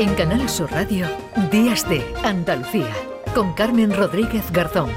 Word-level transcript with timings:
En 0.00 0.14
Canal 0.14 0.48
Sur 0.48 0.70
Radio, 0.72 1.06
Días 1.52 1.86
de 1.86 2.02
Andalucía, 2.24 2.90
con 3.34 3.52
Carmen 3.52 3.94
Rodríguez 3.94 4.50
Garzón. 4.50 4.88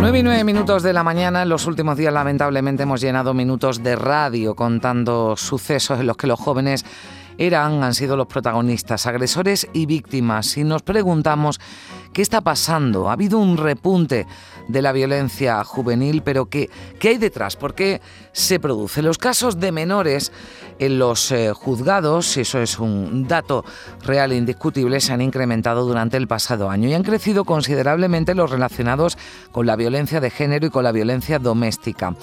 Nueve 0.00 0.18
y 0.18 0.22
nueve 0.24 0.42
minutos 0.42 0.82
de 0.82 0.92
la 0.92 1.04
mañana. 1.04 1.42
En 1.42 1.48
los 1.48 1.66
últimos 1.66 1.96
días, 1.96 2.12
lamentablemente, 2.12 2.82
hemos 2.82 3.00
llenado 3.00 3.34
minutos 3.34 3.84
de 3.84 3.94
radio 3.94 4.56
contando 4.56 5.36
sucesos 5.36 6.00
en 6.00 6.08
los 6.08 6.16
que 6.16 6.26
los 6.26 6.40
jóvenes 6.40 6.84
eran, 7.38 7.82
han 7.82 7.94
sido 7.94 8.16
los 8.16 8.26
protagonistas, 8.26 9.06
agresores 9.06 9.68
y 9.72 9.86
víctimas. 9.86 10.56
Y 10.56 10.64
nos 10.64 10.82
preguntamos 10.82 11.60
qué 12.14 12.22
está 12.22 12.40
pasando. 12.40 13.10
Ha 13.10 13.12
habido 13.12 13.38
un 13.38 13.58
repunte 13.58 14.26
de 14.68 14.80
la 14.80 14.92
violencia 14.92 15.62
juvenil, 15.64 16.22
pero 16.22 16.46
¿qué, 16.46 16.70
qué 16.98 17.10
hay 17.10 17.18
detrás? 17.18 17.56
¿Por 17.56 17.74
qué 17.74 18.00
se 18.32 18.58
produce? 18.58 19.02
Los 19.02 19.18
casos 19.18 19.60
de 19.60 19.72
menores 19.72 20.32
en 20.78 20.98
los 20.98 21.30
eh, 21.30 21.52
juzgados, 21.52 22.36
eso 22.38 22.60
es 22.60 22.78
un 22.78 23.28
dato 23.28 23.64
real 24.02 24.32
e 24.32 24.36
indiscutible, 24.36 25.00
se 25.00 25.12
han 25.12 25.20
incrementado 25.20 25.84
durante 25.84 26.16
el 26.16 26.26
pasado 26.26 26.70
año 26.70 26.88
y 26.88 26.94
han 26.94 27.02
crecido 27.02 27.44
considerablemente 27.44 28.34
los 28.34 28.50
relacionados 28.50 29.18
con 29.52 29.66
la 29.66 29.76
violencia 29.76 30.20
de 30.20 30.30
género 30.30 30.66
y 30.66 30.70
con 30.70 30.84
la 30.84 30.92
violencia 30.92 31.38
doméstica. 31.38 32.14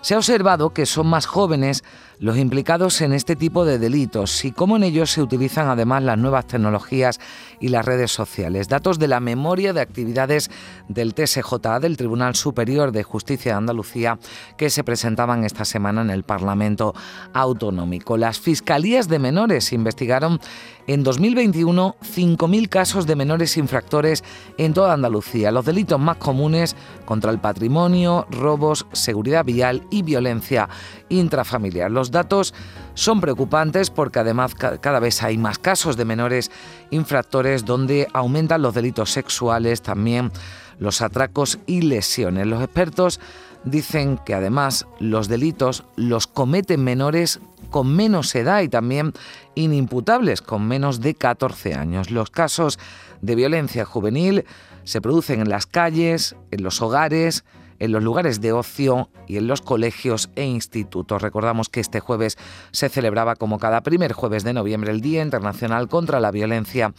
Se 0.00 0.14
ha 0.14 0.18
observado 0.18 0.70
que 0.70 0.86
son 0.86 1.08
más 1.08 1.26
jóvenes 1.26 1.82
los 2.20 2.36
implicados 2.36 3.00
en 3.00 3.12
este 3.12 3.36
tipo 3.36 3.64
de 3.64 3.78
delitos 3.78 4.44
y 4.44 4.52
cómo 4.52 4.76
en 4.76 4.82
ellos 4.82 5.10
se 5.10 5.22
utilizan 5.22 5.68
además 5.68 6.02
las 6.02 6.18
nuevas 6.18 6.46
tecnologías 6.46 7.20
y 7.60 7.68
las 7.68 7.84
redes 7.84 8.10
sociales. 8.10 8.68
Datos 8.68 8.98
de 8.98 9.08
la 9.08 9.20
memoria 9.20 9.72
de 9.72 9.80
actividades 9.80 10.50
del 10.88 11.14
TSJA, 11.14 11.80
del 11.80 11.96
Tribunal 11.96 12.34
Superior 12.34 12.92
de 12.92 13.04
Justicia 13.04 13.52
de 13.52 13.58
Andalucía, 13.58 14.18
que 14.56 14.70
se 14.70 14.84
presentaban 14.84 15.44
esta 15.44 15.64
semana 15.64 16.02
en 16.02 16.10
el 16.10 16.24
Parlamento 16.24 16.94
Autonómico. 17.32 18.16
Las 18.16 18.40
fiscalías 18.40 19.08
de 19.08 19.18
menores 19.18 19.72
investigaron 19.72 20.40
en 20.88 21.04
2021 21.04 21.96
5.000 22.02 22.68
casos 22.68 23.06
de 23.06 23.14
menores 23.14 23.56
infractores 23.56 24.24
en 24.56 24.72
toda 24.72 24.94
Andalucía. 24.94 25.52
Los 25.52 25.66
delitos 25.66 26.00
más 26.00 26.16
comunes 26.16 26.74
contra 27.04 27.30
el 27.30 27.38
patrimonio, 27.38 28.26
robos, 28.30 28.86
seguridad 28.92 29.44
vial 29.44 29.86
y 29.90 30.02
violencia 30.02 30.68
intrafamiliar. 31.10 31.90
Los 31.90 32.07
datos 32.10 32.54
son 32.94 33.20
preocupantes 33.20 33.90
porque 33.90 34.18
además 34.18 34.54
cada 34.54 35.00
vez 35.00 35.22
hay 35.22 35.38
más 35.38 35.58
casos 35.58 35.96
de 35.96 36.04
menores 36.04 36.50
infractores 36.90 37.64
donde 37.64 38.08
aumentan 38.12 38.62
los 38.62 38.74
delitos 38.74 39.10
sexuales, 39.10 39.82
también 39.82 40.32
los 40.78 41.02
atracos 41.02 41.58
y 41.66 41.82
lesiones. 41.82 42.46
Los 42.46 42.62
expertos 42.62 43.20
dicen 43.64 44.18
que 44.18 44.34
además 44.34 44.86
los 44.98 45.28
delitos 45.28 45.84
los 45.96 46.26
cometen 46.26 46.82
menores 46.82 47.40
con 47.70 47.94
menos 47.94 48.34
edad 48.34 48.62
y 48.62 48.68
también 48.68 49.12
inimputables 49.54 50.42
con 50.42 50.66
menos 50.66 51.00
de 51.00 51.14
14 51.14 51.74
años. 51.74 52.10
Los 52.10 52.30
casos 52.30 52.78
de 53.20 53.34
violencia 53.34 53.84
juvenil 53.84 54.44
se 54.84 55.00
producen 55.00 55.40
en 55.40 55.50
las 55.50 55.66
calles, 55.66 56.34
en 56.50 56.62
los 56.62 56.80
hogares, 56.80 57.44
en 57.78 57.92
los 57.92 58.02
lugares 58.02 58.40
de 58.40 58.52
ocio 58.52 59.10
y 59.26 59.36
en 59.36 59.46
los 59.46 59.62
colegios 59.62 60.30
e 60.36 60.44
institutos. 60.44 61.22
Recordamos 61.22 61.68
que 61.68 61.80
este 61.80 62.00
jueves 62.00 62.36
se 62.72 62.88
celebraba 62.88 63.36
como 63.36 63.58
cada 63.58 63.82
primer 63.82 64.12
jueves 64.12 64.44
de 64.44 64.52
noviembre 64.52 64.90
el 64.90 65.00
Día 65.00 65.22
Internacional 65.22 65.88
contra 65.88 66.20
la 66.20 66.30
Violencia 66.30 66.92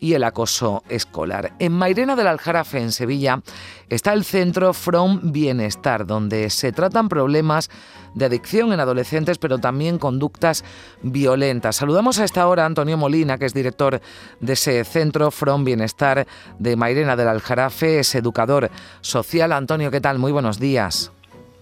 y 0.00 0.14
el 0.14 0.24
Acoso 0.24 0.82
Escolar. 0.88 1.54
En 1.58 1.72
Mairena 1.72 2.16
del 2.16 2.26
Aljarafe, 2.26 2.80
en 2.80 2.92
Sevilla, 2.92 3.42
está 3.88 4.12
el 4.12 4.24
Centro 4.24 4.72
From 4.72 5.32
Bienestar, 5.32 6.06
donde 6.06 6.50
se 6.50 6.72
tratan 6.72 7.08
problemas 7.08 7.70
de 8.14 8.24
adicción 8.24 8.72
en 8.72 8.80
adolescentes, 8.80 9.36
pero 9.38 9.58
también 9.58 9.98
conductas 9.98 10.64
violentas. 11.02 11.76
Saludamos 11.76 12.18
a 12.18 12.24
esta 12.24 12.48
hora 12.48 12.62
a 12.62 12.66
Antonio 12.66 12.96
Molina, 12.96 13.36
que 13.36 13.44
es 13.44 13.52
director 13.52 14.00
de 14.40 14.52
ese 14.54 14.82
Centro 14.84 15.30
From 15.30 15.64
Bienestar 15.64 16.26
de 16.58 16.76
Mairena 16.76 17.14
del 17.14 17.28
Aljarafe, 17.28 18.00
es 18.00 18.14
educador 18.14 18.70
social. 19.02 19.52
Antonio, 19.52 19.90
¿qué 19.90 20.00
tal? 20.00 20.18
Muy 20.26 20.32
buenos 20.32 20.58
días. 20.58 21.12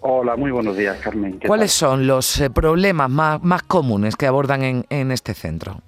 Hola, 0.01 0.37
muy 0.37 0.51
buenos 0.51 0.75
días, 0.75 0.97
Carmen. 0.97 1.39
¿Cuáles 1.47 1.71
son 1.71 2.07
los 2.07 2.41
eh, 2.41 2.49
problemas 2.49 3.11
más, 3.11 3.43
más 3.43 3.63
comunes 3.63 4.17
que 4.17 4.27
abordan 4.27 4.63
en, 4.63 4.87
en 4.89 5.13
este 5.13 5.35
centro? 5.35 5.83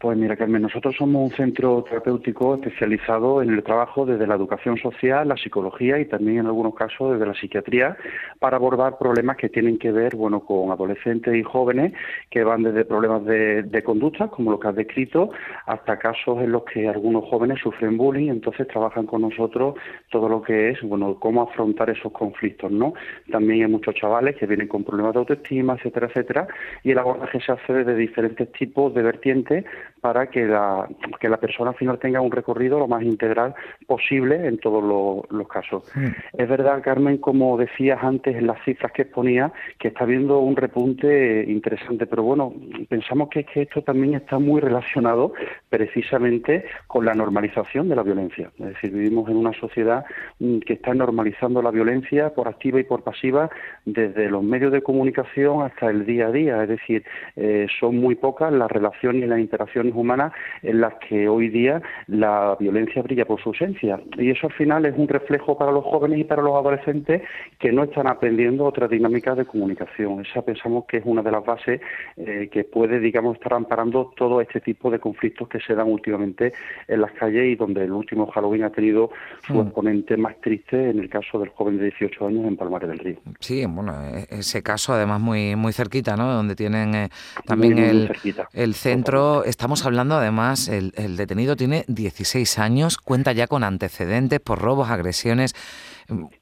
Pues 0.00 0.16
mira, 0.16 0.36
Carmen, 0.36 0.62
nosotros 0.62 0.94
somos 0.96 1.28
un 1.28 1.36
centro 1.36 1.82
terapéutico 1.82 2.54
especializado 2.54 3.42
en 3.42 3.50
el 3.50 3.64
trabajo 3.64 4.06
desde 4.06 4.28
la 4.28 4.36
educación 4.36 4.76
social, 4.76 5.26
la 5.26 5.36
psicología 5.36 5.98
y 5.98 6.04
también 6.04 6.38
en 6.38 6.46
algunos 6.46 6.76
casos 6.76 7.14
desde 7.14 7.26
la 7.26 7.34
psiquiatría 7.34 7.96
para 8.38 8.58
abordar 8.58 8.96
problemas 8.96 9.36
que 9.36 9.48
tienen 9.48 9.76
que 9.76 9.90
ver, 9.90 10.14
bueno, 10.14 10.38
con 10.38 10.70
adolescentes 10.70 11.34
y 11.34 11.42
jóvenes 11.42 11.94
que 12.30 12.44
van 12.44 12.62
desde 12.62 12.84
problemas 12.84 13.24
de, 13.24 13.82
conducta, 13.84 14.28
como 14.28 14.52
lo 14.52 14.60
que 14.60 14.68
has 14.68 14.76
descrito, 14.76 15.30
hasta 15.66 15.98
casos 15.98 16.42
en 16.42 16.52
los 16.52 16.62
que 16.62 16.88
algunos 16.88 17.24
jóvenes 17.24 17.58
sufren 17.60 17.96
bullying, 17.96 18.30
entonces 18.30 18.68
trabajan 18.68 19.04
con 19.04 19.22
nosotros 19.22 19.74
todo 20.12 20.28
lo 20.28 20.42
que 20.42 20.70
es, 20.70 20.82
bueno, 20.82 21.18
cómo 21.18 21.42
afrontar 21.42 21.90
esos 21.90 22.12
conflictos, 22.12 22.70
¿no? 22.70 22.94
También 23.32 23.64
hay 23.64 23.70
muchos 23.72 23.96
chavales 23.96 24.36
que 24.36 24.46
vienen 24.46 24.68
con 24.68 24.84
problemas 24.84 25.14
de 25.14 25.18
autoestima, 25.18 25.74
etcétera, 25.74 26.06
etcétera, 26.06 26.46
y 26.84 26.92
el 26.92 26.98
abordaje 26.98 27.40
se 27.40 27.50
hace 27.50 27.72
desde 27.72 27.96
diferentes 27.96 28.52
tipos 28.52 28.94
de 28.94 29.02
vertientes 29.02 29.64
para 30.00 30.28
que 30.28 30.46
la, 30.46 30.88
que 31.20 31.28
la 31.28 31.38
persona 31.38 31.70
al 31.70 31.76
final 31.76 31.98
tenga 31.98 32.20
un 32.20 32.30
recorrido 32.30 32.78
lo 32.78 32.88
más 32.88 33.02
integral 33.02 33.54
posible 33.86 34.46
en 34.46 34.58
todos 34.58 35.26
los 35.30 35.48
casos. 35.48 35.84
Es 36.32 36.48
verdad, 36.48 36.82
Carmen, 36.82 37.18
como 37.18 37.56
decías 37.56 38.02
antes 38.02 38.36
en 38.36 38.46
las 38.46 38.62
cifras 38.64 38.92
que 38.92 39.02
exponía, 39.02 39.52
que 39.78 39.88
está 39.88 40.04
habiendo 40.04 40.38
un 40.40 40.56
repunte 40.56 41.44
interesante, 41.48 42.06
pero 42.06 42.22
bueno, 42.22 42.52
pensamos 42.88 43.28
que, 43.28 43.44
que 43.44 43.62
esto 43.62 43.82
también 43.82 44.14
está 44.14 44.38
muy 44.38 44.60
relacionado 44.60 45.32
precisamente 45.68 46.64
con 46.86 47.04
la 47.04 47.14
normalización 47.14 47.88
de 47.88 47.96
la 47.96 48.02
violencia. 48.02 48.50
Es 48.58 48.66
decir, 48.66 48.92
vivimos 48.92 49.28
en 49.30 49.36
una 49.36 49.52
sociedad 49.52 50.04
mm, 50.38 50.58
que 50.58 50.74
está 50.74 50.94
normalizando 50.94 51.62
la 51.62 51.70
violencia 51.70 52.34
por 52.34 52.48
activa 52.48 52.80
y 52.80 52.84
por 52.84 53.02
pasiva 53.02 53.50
desde 53.84 54.30
los 54.30 54.42
medios 54.42 54.72
de 54.72 54.82
comunicación 54.82 55.62
hasta 55.62 55.90
el 55.90 56.06
día 56.06 56.28
a 56.28 56.32
día. 56.32 56.62
Es 56.62 56.68
decir, 56.68 57.04
eh, 57.36 57.66
son 57.78 57.96
muy 57.96 58.14
pocas 58.14 58.52
las 58.52 58.70
relaciones 58.70 59.24
y 59.24 59.26
las 59.26 59.38
interacciones 59.38 59.87
humanas 59.94 60.32
en 60.62 60.80
las 60.80 60.94
que 60.94 61.28
hoy 61.28 61.48
día 61.48 61.82
la 62.06 62.56
violencia 62.58 63.02
brilla 63.02 63.24
por 63.24 63.40
su 63.40 63.50
ausencia. 63.50 64.00
Y 64.16 64.30
eso 64.30 64.46
al 64.48 64.52
final 64.52 64.86
es 64.86 64.96
un 64.96 65.08
reflejo 65.08 65.56
para 65.56 65.72
los 65.72 65.84
jóvenes 65.84 66.18
y 66.20 66.24
para 66.24 66.42
los 66.42 66.54
adolescentes 66.54 67.22
que 67.58 67.72
no 67.72 67.84
están 67.84 68.06
aprendiendo 68.06 68.64
otras 68.64 68.90
dinámicas 68.90 69.36
de 69.36 69.44
comunicación. 69.44 70.24
Esa 70.24 70.42
pensamos 70.42 70.84
que 70.86 70.98
es 70.98 71.02
una 71.04 71.22
de 71.22 71.30
las 71.30 71.44
bases 71.44 71.80
eh, 72.16 72.48
que 72.50 72.64
puede, 72.64 73.00
digamos, 73.00 73.36
estar 73.36 73.54
amparando 73.54 74.12
todo 74.16 74.40
este 74.40 74.60
tipo 74.60 74.90
de 74.90 74.98
conflictos 74.98 75.48
que 75.48 75.60
se 75.60 75.74
dan 75.74 75.88
últimamente 75.88 76.52
en 76.86 77.00
las 77.00 77.12
calles 77.12 77.52
y 77.52 77.54
donde 77.56 77.84
el 77.84 77.92
último 77.92 78.26
Halloween 78.26 78.64
ha 78.64 78.70
tenido 78.70 79.10
su 79.46 79.54
mm. 79.54 79.60
exponente 79.66 80.16
más 80.16 80.40
triste 80.40 80.90
en 80.90 80.98
el 80.98 81.08
caso 81.08 81.38
del 81.38 81.50
joven 81.50 81.78
de 81.78 81.84
18 81.84 82.26
años 82.26 82.46
en 82.46 82.56
Palmares 82.56 82.88
del 82.88 82.98
Río. 82.98 83.16
Sí, 83.40 83.64
bueno, 83.66 83.94
e-, 84.04 84.26
ese 84.30 84.62
caso 84.62 84.92
además 84.92 85.20
muy 85.20 85.56
muy 85.56 85.72
cerquita, 85.72 86.16
¿no? 86.16 86.32
Donde 86.32 86.54
tienen 86.54 86.94
eh, 86.94 87.08
también 87.46 87.78
el, 87.78 88.10
el 88.52 88.74
centro. 88.74 89.44
Estamos 89.44 89.77
hablando 89.84 90.16
además, 90.16 90.68
el, 90.68 90.92
el 90.96 91.16
detenido 91.16 91.56
tiene 91.56 91.84
16 91.88 92.58
años, 92.58 92.96
cuenta 92.96 93.32
ya 93.32 93.46
con 93.46 93.64
antecedentes 93.64 94.40
por 94.40 94.60
robos, 94.60 94.90
agresiones. 94.90 95.54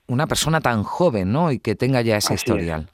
Una 0.07 0.27
persona 0.27 0.61
tan 0.61 0.83
joven, 0.85 1.33
¿no? 1.33 1.51
Y 1.51 1.59
que 1.59 1.75
tenga 1.75 2.01
ya 2.03 2.17
ese 2.17 2.35
historial. 2.35 2.89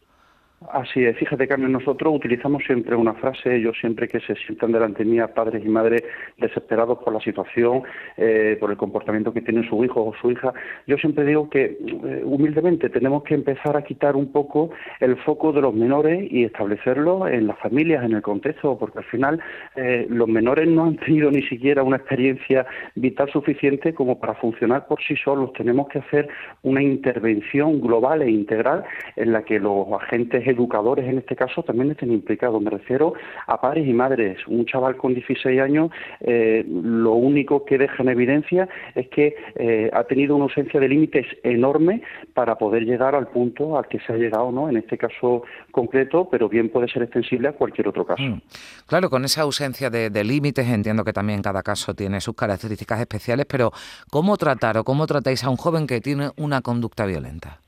Así 0.71 1.05
es, 1.05 1.17
fíjate 1.17 1.49
Carmen, 1.49 1.73
nosotros 1.73 2.15
utilizamos 2.15 2.63
siempre 2.65 2.95
una 2.95 3.15
frase, 3.15 3.61
yo 3.61 3.73
siempre 3.73 4.07
que 4.07 4.21
se 4.21 4.35
sientan 4.37 4.73
delante 4.73 5.05
mía 5.05 5.35
padres 5.35 5.65
y 5.65 5.69
madres 5.69 6.03
desesperados 6.39 6.99
por 6.99 7.13
la 7.13 7.21
situación, 7.21 7.83
eh, 8.17 8.57
por 8.61 8.71
el 8.71 8.77
comportamiento 8.77 9.33
que 9.33 9.41
tiene 9.41 9.67
su 9.69 9.83
hijo 9.85 10.05
o 10.05 10.15
su 10.21 10.31
hija, 10.31 10.53
yo 10.87 10.97
siempre 10.99 11.25
digo 11.25 11.49
que 11.49 11.79
eh, 11.81 12.23
humildemente 12.25 12.91
tenemos 12.91 13.23
que 13.25 13.35
empezar 13.35 13.77
a 13.77 13.83
quitar 13.83 14.17
un 14.17 14.31
poco 14.31 14.71
el 15.01 15.17
foco 15.17 15.53
de 15.53 15.63
los 15.63 15.75
menores 15.75 16.31
y 16.31 16.45
establecerlo 16.45 17.27
en 17.27 17.47
las 17.47 17.59
familias, 17.59 18.05
en 18.05 18.13
el 18.13 18.23
contexto, 18.23 18.79
porque 18.79 18.99
al 18.99 19.05
final 19.05 19.41
eh, 19.77 20.07
los 20.09 20.29
menores 20.29 20.69
no 20.69 20.85
han 20.85 20.97
tenido 20.97 21.31
ni 21.31 21.43
siquiera 21.43 21.83
una 21.83 21.97
experiencia 21.97 22.67
vital 22.95 23.31
suficiente 23.31 23.95
como 23.95 24.21
para 24.21 24.35
funcionar 24.35 24.87
por 24.87 25.03
sí 25.03 25.17
solos. 25.17 25.53
Tenemos 25.55 25.89
que 25.89 26.01
hacer 26.01 26.29
una 26.63 26.83
intervención 26.83 27.81
global 27.81 28.23
e 28.23 28.31
integral 28.31 28.85
en 29.17 29.33
la 29.33 29.43
que 29.43 29.59
los 29.59 29.87
agentes 29.93 30.47
educadores 30.53 31.07
en 31.07 31.19
este 31.19 31.37
caso 31.37 31.63
también 31.63 31.91
estén 31.91 32.13
implicados. 32.13 32.61
Me 32.63 32.71
refiero 32.71 33.15
a 33.47 33.61
padres 33.61 33.87
y 33.87 33.93
madres. 33.93 34.39
Un 34.47 34.65
chaval 34.67 34.97
con 34.97 35.15
16 35.15 35.61
años, 35.61 35.91
eh, 36.21 36.65
lo 36.69 37.13
único 37.13 37.65
que 37.65 37.79
deja 37.79 38.03
en 38.03 38.09
evidencia 38.09 38.69
es 38.95 39.09
que 39.09 39.35
eh, 39.57 39.91
ha 39.93 40.05
tenido 40.05 40.37
una 40.37 40.45
ausencia 40.45 40.81
de 40.81 40.89
límites 40.89 41.27
enorme 41.43 42.03
para 42.35 42.57
poder 42.57 42.85
llegar 42.85 43.15
al 43.15 43.29
punto 43.29 43.79
al 43.79 43.89
que 43.89 43.99
se 44.01 44.13
ha 44.13 44.17
llegado, 44.17 44.51
¿no? 44.53 44.69
En 44.69 44.77
este 44.77 44.97
caso 44.97 45.43
concreto, 45.71 46.29
pero 46.31 46.49
bien 46.49 46.69
puede 46.69 46.89
ser 46.89 47.03
extensible 47.03 47.49
a 47.49 47.53
cualquier 47.53 47.89
otro 47.89 48.05
caso. 48.05 48.23
Mm. 48.23 48.41
Claro, 48.87 49.11
con 49.11 49.25
esa 49.25 49.43
ausencia 49.43 49.91
de, 49.91 50.11
de 50.11 50.25
límites, 50.25 50.69
entiendo 50.69 51.05
que 51.05 51.13
también 51.13 51.43
cada 51.43 51.63
caso 51.63 51.95
tiene 51.95 52.21
sus 52.21 52.35
características 52.35 53.01
especiales, 53.01 53.47
pero 53.47 53.73
¿cómo 54.11 54.37
tratar 54.37 54.79
o 54.79 54.85
cómo 54.85 55.07
tratáis 55.07 55.45
a 55.45 55.51
un 55.51 55.57
joven 55.57 55.87
que 55.87 56.01
tiene 56.01 56.31
una 56.37 56.63
conducta 56.63 57.07
violenta? 57.07 57.61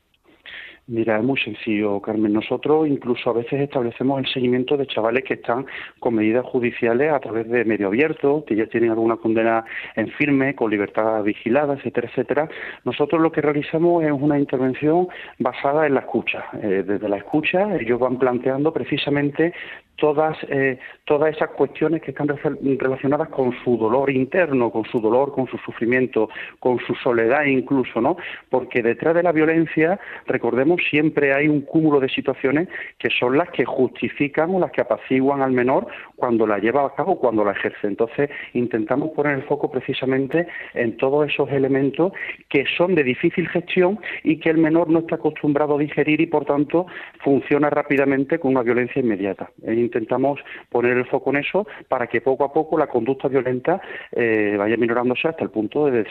Mira, 0.87 1.17
es 1.17 1.23
muy 1.23 1.39
sencillo, 1.39 1.99
Carmen. 1.99 2.31
Nosotros 2.31 2.87
incluso 2.87 3.31
a 3.31 3.33
veces 3.33 3.59
establecemos 3.59 4.19
el 4.19 4.31
seguimiento 4.31 4.77
de 4.77 4.85
chavales 4.85 5.23
que 5.23 5.33
están 5.33 5.65
con 5.99 6.13
medidas 6.13 6.45
judiciales 6.45 7.11
a 7.11 7.19
través 7.19 7.49
de 7.49 7.65
medio 7.65 7.87
abierto, 7.87 8.43
que 8.45 8.55
ya 8.55 8.67
tienen 8.67 8.91
alguna 8.91 9.15
condena 9.15 9.65
en 9.95 10.09
firme, 10.09 10.53
con 10.53 10.69
libertad 10.69 11.23
vigilada, 11.23 11.73
etcétera, 11.73 12.07
etcétera. 12.09 12.49
Nosotros 12.83 13.19
lo 13.19 13.31
que 13.31 13.41
realizamos 13.41 14.03
es 14.03 14.11
una 14.11 14.37
intervención 14.37 15.07
basada 15.39 15.87
en 15.87 15.95
la 15.95 16.01
escucha. 16.01 16.45
Eh, 16.61 16.83
desde 16.85 17.09
la 17.09 17.17
escucha 17.17 17.77
ellos 17.77 17.99
van 17.99 18.19
planteando 18.19 18.71
precisamente 18.71 19.55
todas, 19.97 20.37
eh, 20.49 20.79
todas 21.05 21.35
esas 21.35 21.49
cuestiones 21.51 22.01
que 22.01 22.11
están 22.11 22.27
relacionadas 22.27 23.29
con 23.29 23.53
su 23.63 23.77
dolor 23.77 24.09
interno, 24.09 24.71
con 24.71 24.85
su 24.85 24.99
dolor, 24.99 25.31
con 25.31 25.47
su 25.47 25.57
sufrimiento, 25.59 26.29
con 26.59 26.79
su 26.79 26.95
soledad 26.95 27.45
incluso, 27.45 28.01
¿no? 28.01 28.17
Porque 28.49 28.81
detrás 28.81 29.15
de 29.15 29.23
la 29.23 29.31
violencia, 29.31 29.99
recordemos, 30.27 30.81
siempre 30.89 31.33
hay 31.33 31.47
un 31.47 31.61
cúmulo 31.61 31.99
de 31.99 32.09
situaciones 32.09 32.67
que 32.97 33.09
son 33.09 33.37
las 33.37 33.49
que 33.49 33.65
justifican 33.65 34.53
o 34.53 34.59
las 34.59 34.71
que 34.71 34.81
apaciguan 34.81 35.41
al 35.41 35.51
menor 35.51 35.87
cuando 36.15 36.45
la 36.47 36.59
lleva 36.59 36.85
a 36.85 36.95
cabo, 36.95 37.19
cuando 37.19 37.43
la 37.43 37.51
ejerce. 37.51 37.87
Entonces, 37.87 38.29
intentamos 38.53 39.11
poner 39.11 39.35
el 39.35 39.43
foco 39.43 39.71
precisamente 39.71 40.47
en 40.73 40.97
todos 40.97 41.27
esos 41.27 41.49
elementos 41.51 42.13
que 42.49 42.65
son 42.77 42.95
de 42.95 43.03
difícil 43.03 43.47
gestión 43.49 43.99
y 44.23 44.39
que 44.39 44.49
el 44.49 44.57
menor 44.57 44.89
no 44.89 44.99
está 44.99 45.15
acostumbrado 45.15 45.75
a 45.75 45.79
digerir 45.79 46.21
y, 46.21 46.27
por 46.27 46.45
tanto, 46.45 46.85
funciona 47.23 47.69
rápidamente 47.69 48.39
con 48.39 48.51
una 48.51 48.63
violencia 48.63 49.01
inmediata 49.01 49.49
intentamos 49.85 50.39
poner 50.69 50.97
el 50.97 51.05
foco 51.05 51.29
en 51.31 51.37
eso 51.37 51.67
para 51.87 52.07
que 52.07 52.21
poco 52.21 52.43
a 52.43 52.51
poco 52.53 52.77
la 52.77 52.87
conducta 52.87 53.27
violenta 53.27 53.81
eh, 54.11 54.55
vaya 54.57 54.77
minorándose 54.77 55.27
hasta 55.27 55.43
el 55.43 55.49
punto 55.49 55.85
de, 55.85 56.05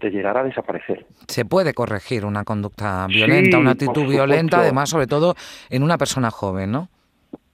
llegar 0.00 0.36
a 0.36 0.44
desaparecer. 0.44 1.06
Se 1.28 1.44
puede 1.44 1.74
corregir 1.74 2.24
una 2.24 2.44
conducta 2.44 3.06
violenta, 3.06 3.58
una 3.58 3.72
actitud 3.72 4.08
violenta, 4.08 4.60
además, 4.60 4.90
sobre 4.90 5.06
todo 5.06 5.34
en 5.68 5.82
una 5.82 5.98
persona 5.98 6.30
joven, 6.30 6.72
¿no? 6.72 6.88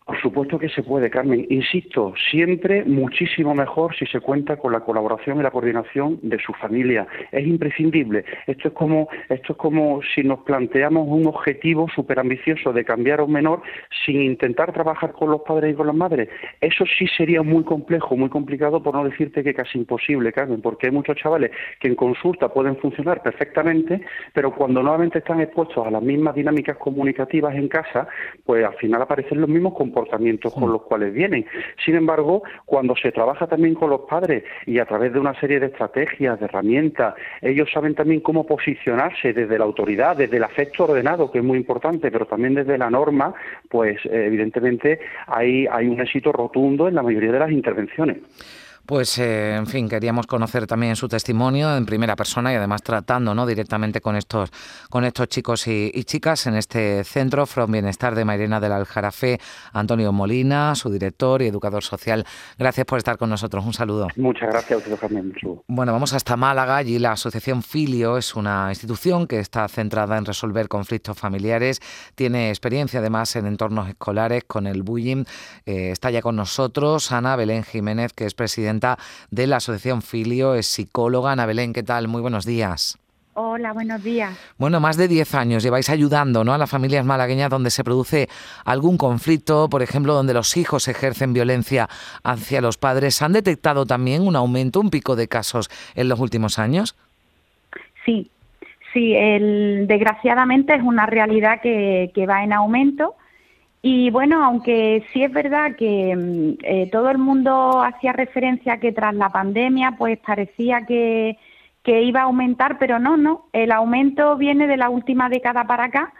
Por 0.06 0.20
supuesto 0.20 0.56
que 0.56 0.68
se 0.68 0.84
puede, 0.84 1.10
Carmen. 1.10 1.48
Insisto, 1.50 2.14
siempre 2.30 2.84
muchísimo 2.84 3.56
mejor 3.56 3.92
si 3.96 4.06
se 4.06 4.20
cuenta 4.20 4.56
con 4.56 4.72
la 4.72 4.78
colaboración 4.78 5.40
y 5.40 5.42
la 5.42 5.50
coordinación 5.50 6.20
de 6.22 6.38
su 6.38 6.52
familia. 6.52 7.08
Es 7.32 7.44
imprescindible. 7.44 8.24
Esto 8.46 8.68
es 8.68 8.74
como, 8.74 9.08
esto 9.28 9.54
es 9.54 9.58
como 9.58 10.00
si 10.14 10.22
nos 10.22 10.38
planteamos 10.44 11.08
un 11.08 11.26
objetivo 11.26 11.88
súper 11.92 12.20
ambicioso 12.20 12.72
de 12.72 12.84
cambiar 12.84 13.18
a 13.18 13.24
un 13.24 13.32
menor 13.32 13.62
sin 14.04 14.22
intentar 14.22 14.72
trabajar 14.72 15.10
con 15.10 15.28
los 15.28 15.40
padres 15.40 15.72
y 15.72 15.76
con 15.76 15.88
las 15.88 15.96
madres. 15.96 16.28
Eso 16.60 16.84
sí 16.86 17.08
sería 17.16 17.42
muy 17.42 17.64
complejo, 17.64 18.16
muy 18.16 18.28
complicado, 18.28 18.80
por 18.80 18.94
no 18.94 19.02
decirte 19.02 19.42
que 19.42 19.54
casi 19.54 19.76
imposible, 19.76 20.32
Carmen, 20.32 20.62
porque 20.62 20.86
hay 20.86 20.92
muchos 20.92 21.16
chavales 21.16 21.50
que 21.80 21.88
en 21.88 21.96
consulta 21.96 22.48
pueden 22.48 22.76
funcionar 22.76 23.24
perfectamente, 23.24 24.02
pero 24.32 24.54
cuando 24.54 24.84
nuevamente 24.84 25.18
están 25.18 25.40
expuestos 25.40 25.84
a 25.84 25.90
las 25.90 26.02
mismas 26.02 26.36
dinámicas 26.36 26.76
comunicativas 26.76 27.56
en 27.56 27.66
casa, 27.66 28.06
pues 28.44 28.64
al 28.64 28.74
final 28.74 29.02
aparecen 29.02 29.40
los 29.40 29.50
mismos 29.50 29.74
comportamientos 29.96 30.52
con 30.52 30.70
los 30.70 30.82
cuales 30.82 31.14
vienen. 31.14 31.46
Sin 31.82 31.94
embargo, 31.94 32.42
cuando 32.66 32.94
se 32.96 33.12
trabaja 33.12 33.46
también 33.46 33.74
con 33.74 33.88
los 33.88 34.02
padres 34.02 34.44
y 34.66 34.78
a 34.78 34.84
través 34.84 35.12
de 35.14 35.18
una 35.18 35.38
serie 35.40 35.58
de 35.58 35.66
estrategias, 35.66 36.38
de 36.38 36.44
herramientas, 36.44 37.14
ellos 37.40 37.70
saben 37.72 37.94
también 37.94 38.20
cómo 38.20 38.46
posicionarse 38.46 39.32
desde 39.32 39.58
la 39.58 39.64
autoridad, 39.64 40.16
desde 40.16 40.36
el 40.36 40.44
afecto 40.44 40.84
ordenado, 40.84 41.30
que 41.30 41.38
es 41.38 41.44
muy 41.44 41.56
importante, 41.56 42.10
pero 42.10 42.26
también 42.26 42.54
desde 42.54 42.76
la 42.76 42.90
norma, 42.90 43.32
pues 43.70 43.98
evidentemente 44.04 45.00
hay, 45.26 45.66
hay 45.66 45.86
un 45.86 45.98
éxito 45.98 46.30
rotundo 46.30 46.88
en 46.88 46.94
la 46.94 47.02
mayoría 47.02 47.32
de 47.32 47.38
las 47.38 47.50
intervenciones. 47.50 48.18
Pues, 48.86 49.18
eh, 49.18 49.56
en 49.56 49.66
fin, 49.66 49.88
queríamos 49.88 50.28
conocer 50.28 50.68
también 50.68 50.94
su 50.94 51.08
testimonio 51.08 51.76
en 51.76 51.84
primera 51.84 52.14
persona 52.14 52.52
y 52.52 52.56
además 52.56 52.82
tratando 52.82 53.34
¿no? 53.34 53.44
directamente 53.44 54.00
con 54.00 54.14
estos, 54.14 54.52
con 54.88 55.04
estos 55.04 55.26
chicos 55.28 55.66
y, 55.66 55.90
chicas 56.04 56.46
en 56.46 56.54
este 56.54 57.02
centro 57.02 57.46
From 57.46 57.72
Bienestar 57.72 58.14
de 58.14 58.24
Mairena 58.24 58.60
del 58.60 58.70
Aljarafe, 58.70 59.40
Antonio 59.72 60.12
Molina, 60.12 60.76
su 60.76 60.88
director 60.88 61.42
y 61.42 61.46
educador 61.46 61.82
social. 61.82 62.24
Gracias 62.58 62.86
por 62.86 62.98
estar 62.98 63.18
con 63.18 63.28
nosotros. 63.28 63.66
Un 63.66 63.72
saludo. 63.72 64.06
Muchas 64.14 64.50
gracias 64.50 64.88
a 64.88 64.94
usted, 64.94 65.08
Bueno, 65.66 65.92
vamos 65.92 66.12
hasta 66.12 66.36
Málaga. 66.36 66.84
y 66.84 67.00
la 67.00 67.12
Asociación 67.12 67.64
Filio 67.64 68.16
es 68.16 68.36
una 68.36 68.68
institución 68.68 69.26
que 69.26 69.40
está 69.40 69.66
centrada 69.66 70.16
en 70.16 70.24
resolver 70.24 70.68
conflictos 70.68 71.18
familiares. 71.18 71.80
Tiene 72.14 72.50
experiencia 72.50 73.00
además 73.00 73.34
en 73.34 73.46
entornos 73.46 73.88
escolares 73.88 74.44
con 74.44 74.68
el 74.68 74.84
bullying. 74.84 75.24
Eh, 75.64 75.90
está 75.90 76.12
ya 76.12 76.22
con 76.22 76.36
nosotros 76.36 77.10
Ana 77.10 77.34
Belén 77.34 77.64
Jiménez, 77.64 78.12
que 78.12 78.26
es 78.26 78.34
presidenta 78.34 78.75
de 79.30 79.46
la 79.46 79.56
Asociación 79.56 80.02
Filio, 80.02 80.54
es 80.54 80.66
psicóloga. 80.66 81.32
Ana 81.32 81.46
Belén, 81.46 81.72
¿qué 81.72 81.82
tal? 81.82 82.08
Muy 82.08 82.22
buenos 82.22 82.44
días. 82.44 82.98
Hola, 83.38 83.74
buenos 83.74 84.02
días. 84.02 84.34
Bueno, 84.56 84.80
más 84.80 84.96
de 84.96 85.08
10 85.08 85.34
años 85.34 85.62
lleváis 85.62 85.90
ayudando 85.90 86.42
¿no? 86.42 86.54
a 86.54 86.58
las 86.58 86.70
familias 86.70 87.04
malagueñas 87.04 87.50
donde 87.50 87.68
se 87.68 87.84
produce 87.84 88.28
algún 88.64 88.96
conflicto, 88.96 89.68
por 89.68 89.82
ejemplo, 89.82 90.14
donde 90.14 90.32
los 90.32 90.56
hijos 90.56 90.88
ejercen 90.88 91.34
violencia 91.34 91.86
hacia 92.24 92.62
los 92.62 92.78
padres. 92.78 93.20
¿Han 93.20 93.34
detectado 93.34 93.84
también 93.84 94.26
un 94.26 94.36
aumento, 94.36 94.80
un 94.80 94.88
pico 94.88 95.16
de 95.16 95.28
casos 95.28 95.68
en 95.94 96.08
los 96.08 96.18
últimos 96.18 96.58
años? 96.58 96.96
Sí, 98.06 98.30
sí, 98.94 99.14
el, 99.14 99.84
desgraciadamente 99.86 100.74
es 100.74 100.82
una 100.82 101.04
realidad 101.04 101.60
que, 101.60 102.10
que 102.14 102.26
va 102.26 102.42
en 102.42 102.54
aumento 102.54 103.16
y 103.88 104.10
bueno, 104.10 104.42
aunque 104.42 105.04
sí 105.12 105.22
es 105.22 105.30
verdad 105.30 105.76
que 105.76 106.16
mm, 106.16 106.58
eh, 106.64 106.88
todo 106.90 107.08
el 107.08 107.18
mundo 107.18 107.84
hacía 107.84 108.12
referencia 108.12 108.72
a 108.72 108.80
que 108.80 108.90
tras 108.90 109.14
la 109.14 109.28
pandemia 109.28 109.94
pues 109.96 110.18
parecía 110.18 110.84
que, 110.86 111.38
que 111.84 112.02
iba 112.02 112.22
a 112.22 112.24
aumentar, 112.24 112.78
pero 112.80 112.98
no, 112.98 113.16
no, 113.16 113.44
el 113.52 113.70
aumento 113.70 114.36
viene 114.36 114.66
de 114.66 114.76
la 114.76 114.90
última 114.90 115.28
década 115.28 115.68
para 115.68 115.84
acá 115.84 116.12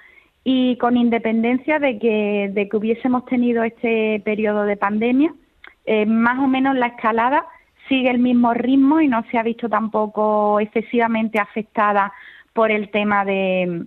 y 0.44 0.76
con 0.76 0.96
independencia 0.96 1.80
de 1.80 1.98
que, 1.98 2.50
de 2.54 2.68
que 2.68 2.76
hubiésemos 2.76 3.24
tenido 3.24 3.64
este 3.64 4.22
periodo 4.24 4.62
de 4.62 4.76
pandemia, 4.76 5.34
eh, 5.86 6.06
más 6.06 6.38
o 6.38 6.46
menos 6.46 6.76
la 6.76 6.86
escalada 6.86 7.46
sigue 7.88 8.10
el 8.10 8.20
mismo 8.20 8.54
ritmo 8.54 9.00
y 9.00 9.08
no 9.08 9.24
se 9.32 9.38
ha 9.38 9.42
visto 9.42 9.68
tampoco 9.68 10.60
excesivamente 10.60 11.40
afectada 11.40 12.12
por 12.52 12.70
el 12.70 12.92
tema 12.92 13.24
de, 13.24 13.86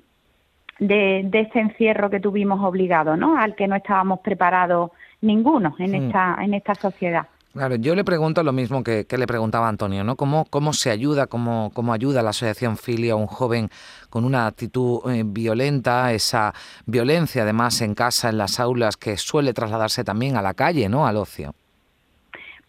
de, 0.80 1.30
este 1.32 1.60
encierro 1.60 2.10
que 2.10 2.20
tuvimos 2.20 2.64
obligado, 2.64 3.16
¿no? 3.16 3.38
Al 3.38 3.56
que 3.56 3.68
no 3.68 3.76
estábamos 3.76 4.20
preparados 4.22 4.92
ninguno 5.22 5.76
en 5.80 5.92
hmm. 5.92 6.06
esta 6.06 6.38
en 6.42 6.54
esta 6.54 6.76
sociedad. 6.76 7.28
Claro, 7.52 7.76
yo 7.76 7.96
le 7.96 8.04
pregunto 8.04 8.44
lo 8.44 8.54
mismo 8.54 8.84
que, 8.84 9.06
le 9.10 9.28
preguntaba 9.28 9.68
Antonio, 9.68 10.04
¿no? 10.04 10.16
¿Cómo, 10.16 10.46
cómo 10.52 10.72
se 10.72 10.92
ayuda, 10.92 11.26
cómo, 11.26 11.72
cómo 11.74 11.94
ayuda 11.94 12.22
la 12.22 12.30
asociación 12.30 12.78
Filia 12.78 13.14
a 13.14 13.16
un 13.16 13.26
joven 13.26 13.70
con 14.12 14.24
una 14.24 14.46
actitud 14.46 15.00
eh, 15.12 15.24
violenta, 15.26 16.14
esa 16.14 16.54
violencia 16.86 17.42
además 17.42 17.82
en 17.82 17.96
casa, 17.96 18.30
en 18.30 18.38
las 18.38 18.60
aulas, 18.60 18.98
que 18.98 19.18
suele 19.18 19.54
trasladarse 19.54 20.04
también 20.04 20.38
a 20.38 20.44
la 20.44 20.54
calle, 20.54 20.90
¿no? 20.90 21.08
Al 21.08 21.18
ocio. 21.18 21.56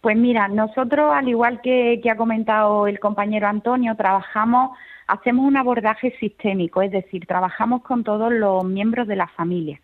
Pues 0.01 0.17
mira, 0.17 0.47
nosotros, 0.47 1.13
al 1.13 1.29
igual 1.29 1.61
que, 1.61 1.99
que 2.01 2.09
ha 2.09 2.17
comentado 2.17 2.87
el 2.87 2.99
compañero 2.99 3.47
Antonio, 3.47 3.95
trabajamos 3.95 4.71
hacemos 5.07 5.45
un 5.45 5.57
abordaje 5.57 6.15
sistémico, 6.19 6.81
es 6.81 6.91
decir, 6.91 7.25
trabajamos 7.25 7.83
con 7.83 8.03
todos 8.03 8.31
los 8.31 8.63
miembros 8.63 9.07
de 9.07 9.15
la 9.15 9.27
familia, 9.27 9.79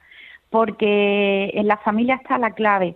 porque 0.50 1.52
en 1.54 1.68
la 1.68 1.78
familia 1.78 2.16
está 2.16 2.38
la 2.38 2.52
clave 2.52 2.96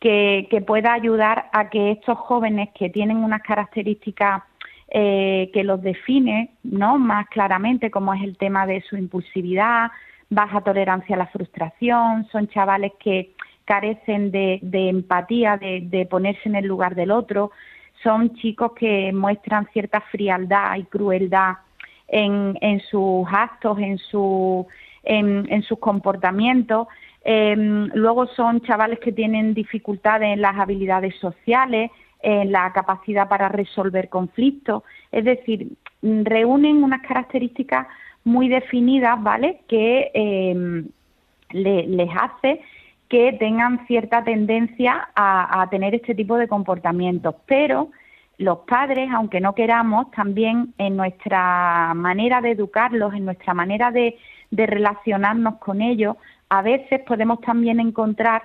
que, 0.00 0.64
pueda 0.66 0.92
ayudar 0.92 1.48
a 1.52 1.70
que 1.70 1.92
estos 1.92 2.18
jóvenes 2.18 2.70
que 2.78 2.90
tienen 2.90 3.18
unas 3.18 3.42
características 3.42 4.42
eh, 4.90 5.50
que 5.52 5.64
los 5.64 5.82
define 5.82 6.50
¿no? 6.62 6.98
más 6.98 7.26
claramente, 7.28 7.90
como 7.90 8.14
es 8.14 8.22
el 8.22 8.36
tema 8.36 8.66
de 8.66 8.80
su 8.82 8.96
impulsividad, 8.96 9.90
baja 10.30 10.60
tolerancia 10.60 11.16
a 11.16 11.18
la 11.18 11.26
frustración, 11.26 12.26
son 12.30 12.48
chavales 12.48 12.92
que 12.98 13.32
carecen 13.64 14.30
de, 14.30 14.60
empatía, 14.72 15.58
de 15.58 16.06
ponerse 16.10 16.48
en 16.48 16.56
el 16.56 16.66
lugar 16.66 16.94
del 16.94 17.10
otro, 17.10 17.50
son 18.02 18.34
chicos 18.36 18.72
que 18.72 19.12
muestran 19.12 19.66
cierta 19.72 20.00
frialdad 20.00 20.76
y 20.76 20.84
crueldad 20.84 21.54
en, 22.06 22.56
en 22.60 22.80
sus 22.80 23.26
actos, 23.30 23.78
en, 23.78 23.98
su, 23.98 24.66
en, 25.02 25.62
sus 25.62 25.78
comportamientos. 25.78 26.88
Em, 27.24 27.90
luego 27.94 28.26
son 28.28 28.60
chavales 28.62 28.98
que 29.00 29.12
tienen 29.12 29.54
dificultades 29.54 30.32
en 30.32 30.40
las 30.40 30.56
habilidades 30.56 31.14
sociales, 31.16 31.90
en 32.20 32.52
la 32.52 32.72
capacidad 32.72 33.28
para 33.28 33.48
resolver 33.48 34.08
conflictos. 34.08 34.82
Es 35.12 35.24
decir, 35.24 35.68
reúnen 36.02 36.82
unas 36.82 37.02
características 37.02 37.86
muy 38.24 38.48
definidas, 38.48 39.22
¿vale? 39.22 39.60
Que, 39.68 40.10
em, 40.14 40.88
les 41.50 42.10
hace 42.14 42.60
que 43.08 43.32
tengan 43.32 43.86
cierta 43.86 44.22
tendencia 44.22 45.08
a, 45.14 45.66
tener 45.70 45.94
este 45.94 46.14
tipo 46.14 46.36
de 46.36 46.46
comportamientos. 46.46 47.34
Pero 47.46 47.90
los 48.36 48.58
padres, 48.60 49.08
aunque 49.12 49.40
no 49.40 49.54
queramos, 49.54 50.10
también 50.10 50.74
en 50.78 50.96
nuestra 50.96 51.94
manera 51.94 52.40
de 52.40 52.50
educarlos, 52.50 53.14
en 53.14 53.24
nuestra 53.24 53.54
manera 53.54 53.90
de, 53.90 54.16
relacionarnos 54.50 55.56
con 55.56 55.80
ellos, 55.82 56.16
a 56.48 56.62
veces 56.62 57.00
podemos 57.00 57.40
también 57.40 57.80
encontrar 57.80 58.42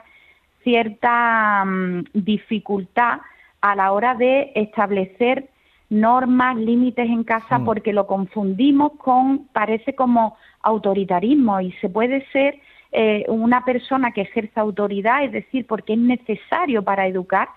cierta 0.63 1.63
mm, 1.65 2.03
dificultad 2.13 3.19
a 3.61 3.75
la 3.75 3.91
hora 3.91 4.15
de 4.15 4.51
establecer 4.55 5.49
normas, 5.89 6.57
límites 6.57 7.05
en 7.05 7.23
casa, 7.23 7.59
porque 7.63 7.93
lo 7.93 8.07
confundimos 8.07 8.93
con, 8.97 9.47
parece 9.53 9.93
como 9.93 10.35
autoritarismo 10.61 11.61
y 11.61 11.71
se 11.73 11.87
puede 11.87 12.25
ser 12.31 12.59
eh, 12.95 13.25
una 13.27 13.65
persona 13.65 14.11
que 14.11 14.21
ejerza 14.21 14.61
autoridad, 14.61 15.23
es 15.23 15.31
decir, 15.31 15.65
porque 15.65 15.93
es 15.93 15.99
necesario 15.99 16.83
para 16.83 17.07
educar 17.07 17.49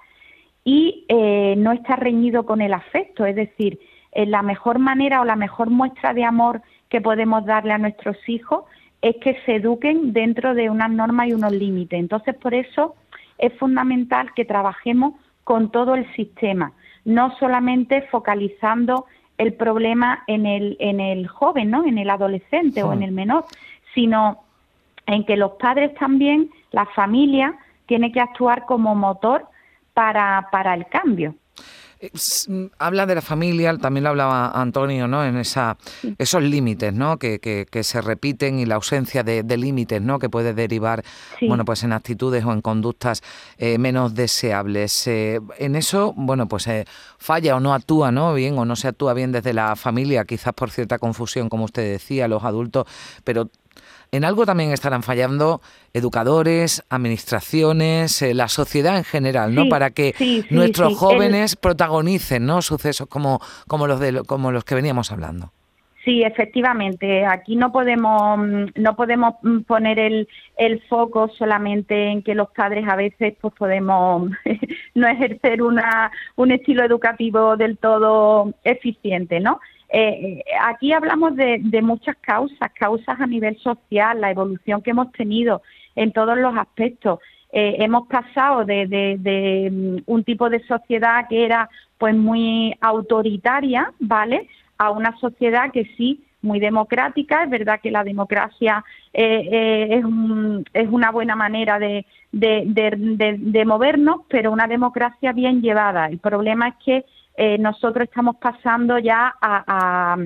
y 0.64 1.04
eh, 1.08 1.54
no 1.58 1.72
está 1.72 1.94
reñido 1.94 2.46
con 2.46 2.62
el 2.62 2.72
afecto, 2.72 3.26
es 3.26 3.36
decir, 3.36 3.78
eh, 4.12 4.24
la 4.24 4.40
mejor 4.40 4.78
manera 4.78 5.20
o 5.20 5.26
la 5.26 5.36
mejor 5.36 5.68
muestra 5.68 6.14
de 6.14 6.24
amor 6.24 6.62
que 6.88 7.02
podemos 7.02 7.44
darle 7.44 7.74
a 7.74 7.78
nuestros 7.78 8.16
hijos 8.26 8.64
es 9.02 9.16
que 9.16 9.38
se 9.44 9.56
eduquen 9.56 10.14
dentro 10.14 10.54
de 10.54 10.70
unas 10.70 10.90
normas 10.90 11.28
y 11.28 11.34
unos 11.34 11.52
límites. 11.52 12.00
Entonces, 12.00 12.34
por 12.34 12.54
eso 12.54 12.94
es 13.36 13.52
fundamental 13.58 14.32
que 14.32 14.46
trabajemos 14.46 15.14
con 15.44 15.70
todo 15.70 15.94
el 15.96 16.10
sistema, 16.14 16.72
no 17.04 17.36
solamente 17.36 18.00
focalizando 18.10 19.04
el 19.36 19.52
problema 19.52 20.24
en 20.28 20.46
el, 20.46 20.78
en 20.80 21.00
el 21.00 21.28
joven, 21.28 21.70
¿no? 21.70 21.84
en 21.84 21.98
el 21.98 22.08
adolescente 22.08 22.82
o 22.82 22.94
en 22.94 23.02
el 23.02 23.12
menor, 23.12 23.44
sino 23.94 24.45
en 25.06 25.24
que 25.24 25.36
los 25.36 25.52
padres 25.52 25.94
también, 25.94 26.50
la 26.72 26.86
familia, 26.86 27.54
tiene 27.86 28.12
que 28.12 28.20
actuar 28.20 28.66
como 28.66 28.94
motor 28.94 29.46
para, 29.94 30.48
para 30.50 30.74
el 30.74 30.86
cambio. 30.88 31.34
Eh, 31.98 32.10
mm, 32.48 32.66
habla 32.78 33.06
de 33.06 33.14
la 33.14 33.22
familia, 33.22 33.76
también 33.78 34.04
lo 34.04 34.10
hablaba 34.10 34.50
Antonio, 34.50 35.08
¿no? 35.08 35.24
En 35.24 35.36
esa, 35.38 35.78
esos 36.18 36.42
límites, 36.42 36.92
¿no? 36.92 37.18
Que, 37.18 37.40
que, 37.40 37.84
se 37.84 38.00
repiten 38.02 38.58
y 38.58 38.66
la 38.66 38.74
ausencia 38.74 39.22
de, 39.22 39.56
límites, 39.56 40.02
¿no? 40.02 40.18
Que 40.18 40.28
puede 40.28 40.52
derivar, 40.52 41.02
bueno, 41.40 41.64
pues 41.64 41.84
en 41.84 41.92
actitudes 41.92 42.44
o 42.44 42.52
en 42.52 42.60
conductas 42.60 43.22
eh, 43.56 43.78
menos 43.78 44.14
deseables. 44.14 45.06
Eh, 45.06 45.40
en 45.58 45.76
eso, 45.76 46.12
bueno, 46.16 46.48
pues 46.48 46.68
falla 47.18 47.56
o 47.56 47.60
no 47.60 47.72
actúa, 47.72 48.12
¿no? 48.12 48.34
Bien 48.34 48.58
o 48.58 48.64
no 48.66 48.76
se 48.76 48.88
actúa 48.88 49.14
bien 49.14 49.32
desde 49.32 49.54
la 49.54 49.74
familia, 49.76 50.24
quizás 50.24 50.52
por 50.52 50.70
cierta 50.70 50.98
confusión, 50.98 51.48
como 51.48 51.64
usted 51.64 51.92
decía, 51.92 52.28
los 52.28 52.44
adultos, 52.44 52.86
pero 53.24 53.48
en 54.12 54.24
algo 54.24 54.46
también 54.46 54.72
estarán 54.72 55.02
fallando 55.02 55.60
educadores, 55.92 56.84
administraciones, 56.90 58.22
eh, 58.22 58.34
la 58.34 58.48
sociedad 58.48 58.96
en 58.96 59.04
general, 59.04 59.54
¿no? 59.54 59.68
Para 59.68 59.90
que 59.90 60.14
nuestros 60.50 60.96
jóvenes 60.96 61.56
protagonicen, 61.56 62.46
¿no? 62.46 62.62
Sucesos 62.62 63.08
como, 63.08 63.40
como 63.66 63.86
los 63.86 64.00
de 64.00 64.22
como 64.24 64.52
los 64.52 64.64
que 64.64 64.74
veníamos 64.74 65.12
hablando. 65.12 65.52
Sí, 66.06 66.22
efectivamente. 66.22 67.26
Aquí 67.26 67.56
no 67.56 67.72
podemos 67.72 68.38
no 68.76 68.94
podemos 68.94 69.34
poner 69.66 69.98
el, 69.98 70.28
el 70.56 70.80
foco 70.82 71.28
solamente 71.36 72.12
en 72.12 72.22
que 72.22 72.36
los 72.36 72.48
padres 72.50 72.86
a 72.88 72.94
veces 72.94 73.34
pues 73.40 73.52
podemos 73.54 74.30
no 74.94 75.08
ejercer 75.08 75.62
una 75.62 76.12
un 76.36 76.52
estilo 76.52 76.84
educativo 76.84 77.56
del 77.56 77.76
todo 77.76 78.54
eficiente, 78.62 79.40
¿no? 79.40 79.60
Eh, 79.88 80.42
aquí 80.62 80.92
hablamos 80.92 81.36
de, 81.36 81.60
muchas 81.82 82.16
causas, 82.16 82.70
causas 82.78 83.20
a 83.20 83.26
nivel 83.26 83.56
social, 83.58 84.20
la 84.20 84.30
evolución 84.30 84.82
que 84.82 84.90
hemos 84.90 85.12
tenido 85.12 85.62
en 85.94 86.12
todos 86.12 86.36
los 86.36 86.56
aspectos. 86.56 87.20
Eh, 87.52 87.76
hemos 87.78 88.08
pasado 88.08 88.64
de, 88.64 89.70
mm, 89.70 90.10
un 90.10 90.24
tipo 90.24 90.50
de 90.50 90.60
sociedad 90.66 91.28
que 91.28 91.44
era 91.44 91.68
pues 91.98 92.14
muy 92.14 92.74
autoritaria, 92.80 93.92
¿vale? 94.00 94.48
A 94.78 94.90
una 94.90 95.16
sociedad 95.18 95.70
que 95.72 95.84
sí 95.96 96.22
muy 96.42 96.60
democrática. 96.60 97.44
Es 97.44 97.50
verdad 97.50 97.80
que 97.80 97.90
la 97.90 98.04
democracia 98.04 98.84
eh, 99.12 99.88
es, 99.90 100.04
es, 100.74 100.88
una 100.90 101.10
buena 101.10 101.34
manera 101.36 101.78
de, 101.78 102.04
de, 102.32 103.64
movernos, 103.64 104.22
pero 104.28 104.52
una 104.52 104.66
democracia 104.66 105.32
bien 105.32 105.62
llevada. 105.62 106.06
El 106.06 106.18
problema 106.18 106.68
es 106.68 106.74
que 106.84 107.04
eh, 107.36 107.58
nosotros 107.58 108.08
estamos 108.08 108.36
pasando 108.36 108.98
ya 108.98 109.34
a, 109.40 110.16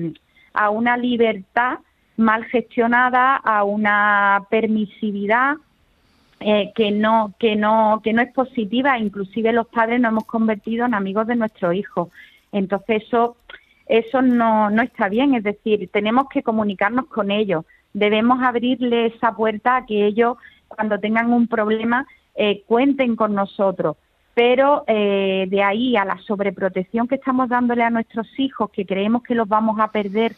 una 0.71 0.97
libertad 0.97 1.79
mal 2.17 2.45
gestionada, 2.45 3.35
a 3.35 3.63
una 3.63 4.45
permisividad 4.49 5.55
eh, 6.39 6.71
que 6.75 6.91
no 6.91 7.33
que 7.39 7.55
no 7.55 8.01
que 8.03 8.13
no 8.13 8.21
es 8.21 8.31
positiva. 8.33 8.97
Inclusive 8.97 9.53
los 9.53 9.67
padres 9.67 9.99
nos 9.99 10.11
hemos 10.11 10.25
convertido 10.25 10.85
en 10.85 10.93
amigos 10.93 11.27
de 11.27 11.35
nuestros 11.35 11.73
hijos. 11.75 12.09
Entonces 12.51 13.03
eso 13.03 13.37
eso 13.87 14.21
no 14.21 14.69
no 14.69 14.81
está 14.81 15.09
bien. 15.09 15.35
Es 15.35 15.43
decir, 15.43 15.89
tenemos 15.91 16.27
que 16.29 16.43
comunicarnos 16.43 17.07
con 17.07 17.31
ellos. 17.31 17.65
Debemos 17.93 18.41
abrirle 18.41 19.07
esa 19.07 19.35
puerta 19.35 19.77
a 19.77 19.85
que 19.85 20.05
ellos 20.05 20.37
cuando 20.67 20.99
tengan 20.99 21.33
un 21.33 21.47
problema 21.47 22.07
eh, 22.35 22.63
cuenten 22.65 23.15
con 23.15 23.35
nosotros 23.35 23.97
pero 24.33 24.83
eh, 24.87 25.45
de 25.49 25.63
ahí 25.63 25.95
a 25.97 26.05
la 26.05 26.17
sobreprotección 26.19 27.07
que 27.07 27.15
estamos 27.15 27.49
dándole 27.49 27.83
a 27.83 27.89
nuestros 27.89 28.27
hijos, 28.39 28.69
que 28.71 28.85
creemos 28.85 29.23
que 29.23 29.35
los 29.35 29.47
vamos 29.47 29.79
a 29.79 29.91
perder 29.91 30.35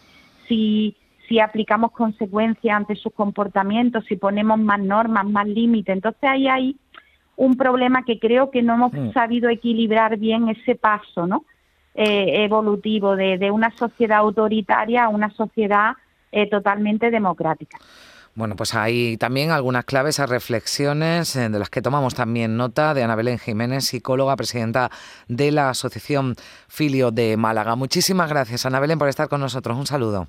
si, 0.47 0.95
si 1.27 1.39
aplicamos 1.39 1.91
consecuencias 1.91 2.75
ante 2.75 2.95
sus 2.95 3.13
comportamientos, 3.13 4.05
si 4.05 4.15
ponemos 4.15 4.59
más 4.59 4.79
normas, 4.79 5.25
más 5.25 5.47
límites. 5.47 5.93
Entonces 5.93 6.23
ahí 6.23 6.47
hay 6.47 6.77
un 7.35 7.55
problema 7.55 8.03
que 8.03 8.19
creo 8.19 8.51
que 8.51 8.61
no 8.61 8.73
hemos 8.75 8.93
mm. 8.93 9.11
sabido 9.13 9.49
equilibrar 9.49 10.17
bien 10.17 10.49
ese 10.49 10.75
paso 10.75 11.27
¿no? 11.27 11.45
Eh, 11.95 12.43
evolutivo 12.43 13.15
de, 13.15 13.37
de, 13.37 13.51
una 13.51 13.69
sociedad 13.71 14.19
autoritaria 14.19 15.03
a 15.03 15.09
una 15.09 15.29
sociedad 15.29 15.93
eh, 16.31 16.49
totalmente 16.49 17.11
democrática. 17.11 17.77
Bueno, 18.35 18.55
pues 18.55 18.73
hay 18.73 19.17
también 19.17 19.51
algunas 19.51 19.85
claves 19.85 20.19
a 20.19 20.25
reflexiones 20.25 21.35
eh, 21.35 21.49
de 21.49 21.59
las 21.59 21.69
que 21.69 21.83
tomamos 21.83 22.15
también 22.15 22.57
nota 22.57 22.95
de 22.95 23.03
Ana 23.03 23.15
Belén 23.15 23.37
Jiménez, 23.37 23.85
psicóloga, 23.85 24.35
presidenta 24.35 24.89
de 25.27 25.51
la 25.51 25.69
Asociación 25.69 26.35
Filio 26.67 27.11
de 27.11 27.37
Málaga. 27.37 27.75
Muchísimas 27.75 28.29
gracias, 28.29 28.65
Ana 28.65 28.79
Belén, 28.79 28.97
por 28.97 29.07
estar 29.07 29.29
con 29.29 29.39
nosotros. 29.39 29.77
Un 29.77 29.85
saludo. 29.85 30.27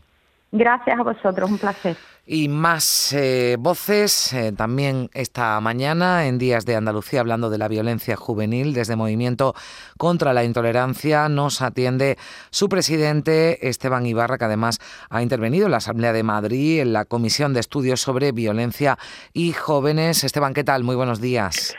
Gracias 0.57 1.01
a 1.01 1.03
vosotros, 1.03 1.51
un 1.51 1.59
placer. 1.59 1.97
Y 2.25 2.49
más 2.49 3.13
eh, 3.13 3.57
voces 3.59 4.33
eh, 4.33 4.53
también 4.57 5.11
esta 5.13 5.61
mañana 5.61 6.29
en 6.29 6.39
Días 6.39 6.65
de 6.65 6.77
Andalucía 6.77 7.19
hablando 7.19 7.51
de 7.51 7.59
la 7.59 7.67
violencia 7.67 8.15
juvenil 8.15 8.73
desde 8.73 8.95
Movimiento 8.95 9.55
contra 9.99 10.33
la 10.33 10.45
Intolerancia. 10.45 11.29
Nos 11.29 11.61
atiende 11.61 12.19
su 12.51 12.69
presidente 12.69 13.69
Esteban 13.69 14.07
Ibarra, 14.07 14.39
que 14.39 14.45
además 14.45 14.79
ha 15.11 15.23
intervenido 15.23 15.65
en 15.67 15.73
la 15.73 15.79
Asamblea 15.79 16.13
de 16.13 16.23
Madrid 16.23 16.83
en 16.83 16.93
la 16.93 17.05
Comisión 17.05 17.53
de 17.53 17.59
Estudios 17.59 18.01
sobre 18.01 18.31
Violencia 18.31 18.97
y 19.33 19.55
Jóvenes. 19.55 20.23
Esteban, 20.23 20.55
¿qué 20.55 20.63
tal? 20.63 20.85
Muy 20.85 20.95
buenos 20.95 21.21
días. 21.21 21.77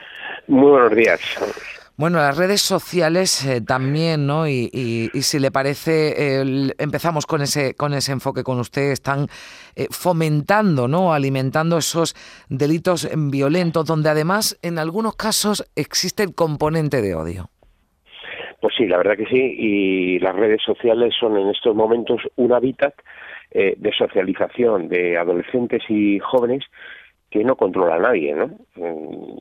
Muy 0.47 0.71
buenos 0.71 0.93
días. 0.93 1.21
Bueno, 1.97 2.17
las 2.17 2.37
redes 2.37 2.59
sociales 2.59 3.45
eh, 3.45 3.61
también, 3.61 4.27
¿no? 4.27 4.49
Y, 4.49 4.67
si 5.13 5.39
le 5.39 5.49
parece, 5.49 6.41
empezamos 6.77 7.25
con 7.25 7.41
ese, 7.41 7.73
con 7.73 7.93
ese 7.93 8.11
enfoque 8.11 8.43
con 8.43 8.59
usted, 8.59 8.91
están 8.91 9.27
eh, 9.77 9.87
fomentando, 9.89 10.89
¿no? 10.89 11.13
Alimentando 11.13 11.77
esos 11.77 12.13
delitos 12.49 13.09
violentos, 13.31 13.85
donde 13.85 14.09
además 14.09 14.59
en 14.61 14.77
algunos 14.77 15.15
casos 15.15 15.71
existe 15.77 16.23
el 16.23 16.35
componente 16.35 17.01
de 17.01 17.15
odio. 17.15 17.49
Pues 18.59 18.75
sí, 18.77 18.87
la 18.87 18.97
verdad 18.97 19.15
que 19.15 19.27
sí, 19.27 19.55
y 19.57 20.19
las 20.19 20.35
redes 20.35 20.61
sociales 20.65 21.13
son 21.17 21.37
en 21.37 21.49
estos 21.49 21.73
momentos 21.75 22.19
un 22.35 22.51
hábitat 22.51 22.93
eh, 23.51 23.75
de 23.77 23.93
socialización 23.93 24.89
de 24.89 25.17
adolescentes 25.17 25.81
y 25.87 26.19
jóvenes 26.19 26.65
que 27.35 27.43
no 27.43 27.57
controla 27.57 27.95
a 27.95 27.99
nadie, 27.99 28.33
¿no? 28.33 28.49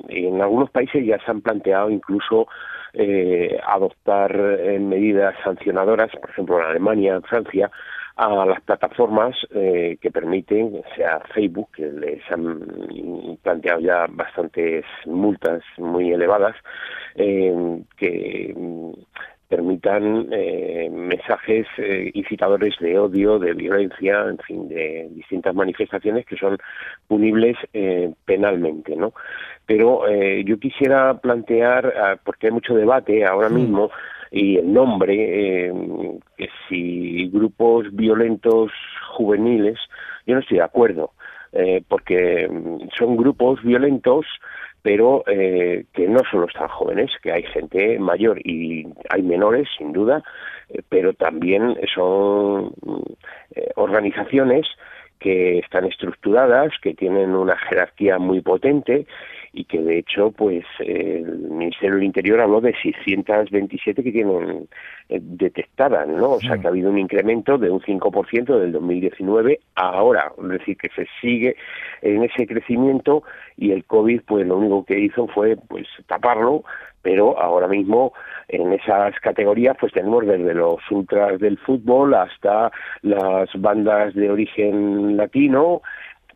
Y 0.08 0.26
en 0.26 0.42
algunos 0.42 0.68
países 0.70 1.06
ya 1.06 1.16
se 1.24 1.30
han 1.30 1.42
planteado 1.42 1.90
incluso 1.90 2.48
eh, 2.92 3.56
adoptar 3.64 4.34
eh, 4.34 4.80
medidas 4.80 5.36
sancionadoras, 5.44 6.10
por 6.20 6.28
ejemplo 6.30 6.58
en 6.58 6.64
Alemania, 6.64 7.14
en 7.14 7.22
Francia, 7.22 7.70
a 8.16 8.44
las 8.46 8.60
plataformas 8.62 9.36
eh, 9.54 9.96
que 10.00 10.10
permiten, 10.10 10.82
sea 10.96 11.20
Facebook, 11.32 11.68
que 11.76 11.86
les 11.86 12.20
han 12.32 13.38
planteado 13.44 13.78
ya 13.78 14.06
bastantes 14.08 14.84
multas 15.06 15.62
muy 15.78 16.10
elevadas, 16.10 16.56
eh, 17.14 17.80
que 17.96 18.54
permitan 19.48 20.28
eh, 20.32 20.88
mensajes 20.90 21.66
eh, 21.78 22.10
incitadores 22.14 22.74
de 22.80 22.98
odio, 22.98 23.38
de 23.38 23.54
violencia, 23.54 24.26
en 24.28 24.38
fin, 24.38 24.68
de 24.68 25.08
distintas 25.10 25.54
manifestaciones 25.54 26.26
que 26.26 26.36
son 26.36 26.58
punibles 27.06 27.56
eh, 27.72 28.12
penalmente, 28.24 28.96
¿no? 28.96 29.12
Pero 29.66 30.08
eh, 30.08 30.44
yo 30.44 30.58
quisiera 30.58 31.14
plantear, 31.18 31.92
ah, 31.96 32.16
porque 32.24 32.48
hay 32.48 32.52
mucho 32.52 32.74
debate 32.74 33.24
ahora 33.24 33.48
mismo, 33.48 33.90
y 34.30 34.56
el 34.56 34.72
nombre, 34.72 35.72
que 36.36 36.48
si 36.68 37.28
grupos 37.28 37.86
violentos 37.94 38.72
juveniles, 39.12 39.78
yo 40.26 40.34
no 40.34 40.40
estoy 40.40 40.58
de 40.58 40.64
acuerdo. 40.64 41.12
eh, 41.54 41.82
porque 41.88 42.48
mm, 42.48 42.88
son 42.98 43.16
grupos 43.16 43.62
violentos 43.62 44.26
pero 44.84 45.24
eh, 45.26 45.86
que 45.94 46.06
no 46.06 46.20
solo 46.30 46.46
están 46.46 46.68
jóvenes, 46.68 47.10
que 47.22 47.32
hay 47.32 47.42
gente 47.44 47.98
mayor 47.98 48.38
y 48.46 48.86
hay 49.08 49.22
menores, 49.22 49.66
sin 49.78 49.94
duda, 49.94 50.22
eh, 50.68 50.82
pero 50.90 51.14
también 51.14 51.74
son 51.94 52.74
eh, 53.54 53.70
organizaciones 53.76 54.66
que 55.18 55.60
están 55.60 55.86
estructuradas, 55.86 56.74
que 56.82 56.92
tienen 56.92 57.34
una 57.34 57.56
jerarquía 57.56 58.18
muy 58.18 58.42
potente 58.42 59.06
y 59.54 59.64
que 59.64 59.80
de 59.80 59.98
hecho 59.98 60.32
pues 60.32 60.64
el 60.80 61.38
Ministerio 61.38 61.94
del 61.94 62.04
Interior 62.04 62.40
habló 62.40 62.60
de 62.60 62.74
627 62.82 64.02
que 64.02 64.12
tienen 64.12 64.68
eh, 65.08 65.20
detectadas, 65.22 66.08
¿no? 66.08 66.32
O 66.32 66.40
sea 66.40 66.58
que 66.58 66.66
ha 66.66 66.70
habido 66.70 66.90
un 66.90 66.98
incremento 66.98 67.56
de 67.56 67.70
un 67.70 67.80
5% 67.80 68.58
del 68.58 68.72
2019 68.72 69.60
a 69.76 69.94
ahora, 69.94 70.32
es 70.36 70.48
decir, 70.48 70.76
que 70.76 70.88
se 70.88 71.06
sigue 71.20 71.56
en 72.02 72.24
ese 72.24 72.46
crecimiento 72.46 73.22
y 73.56 73.70
el 73.70 73.84
COVID 73.84 74.22
pues 74.26 74.46
lo 74.46 74.58
único 74.58 74.84
que 74.84 74.98
hizo 74.98 75.28
fue 75.28 75.56
pues 75.56 75.86
taparlo, 76.08 76.64
pero 77.02 77.38
ahora 77.38 77.68
mismo 77.68 78.12
en 78.48 78.72
esas 78.72 79.18
categorías 79.20 79.76
pues 79.78 79.92
tenemos 79.92 80.26
desde 80.26 80.52
los 80.52 80.80
ultras 80.90 81.38
del 81.38 81.58
fútbol 81.58 82.14
hasta 82.14 82.72
las 83.02 83.48
bandas 83.54 84.14
de 84.14 84.30
origen 84.30 85.16
latino 85.16 85.82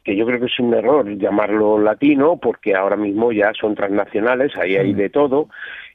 que 0.08 0.16
yo 0.16 0.24
creo 0.24 0.40
que 0.40 0.46
es 0.46 0.58
un 0.58 0.72
error 0.72 1.06
llamarlo 1.18 1.78
latino, 1.78 2.38
porque 2.38 2.74
ahora 2.74 2.96
mismo 2.96 3.30
ya 3.30 3.52
son 3.52 3.74
transnacionales, 3.74 4.56
ahí 4.56 4.74
hay 4.74 4.94
de 4.94 5.10
todo, 5.10 5.50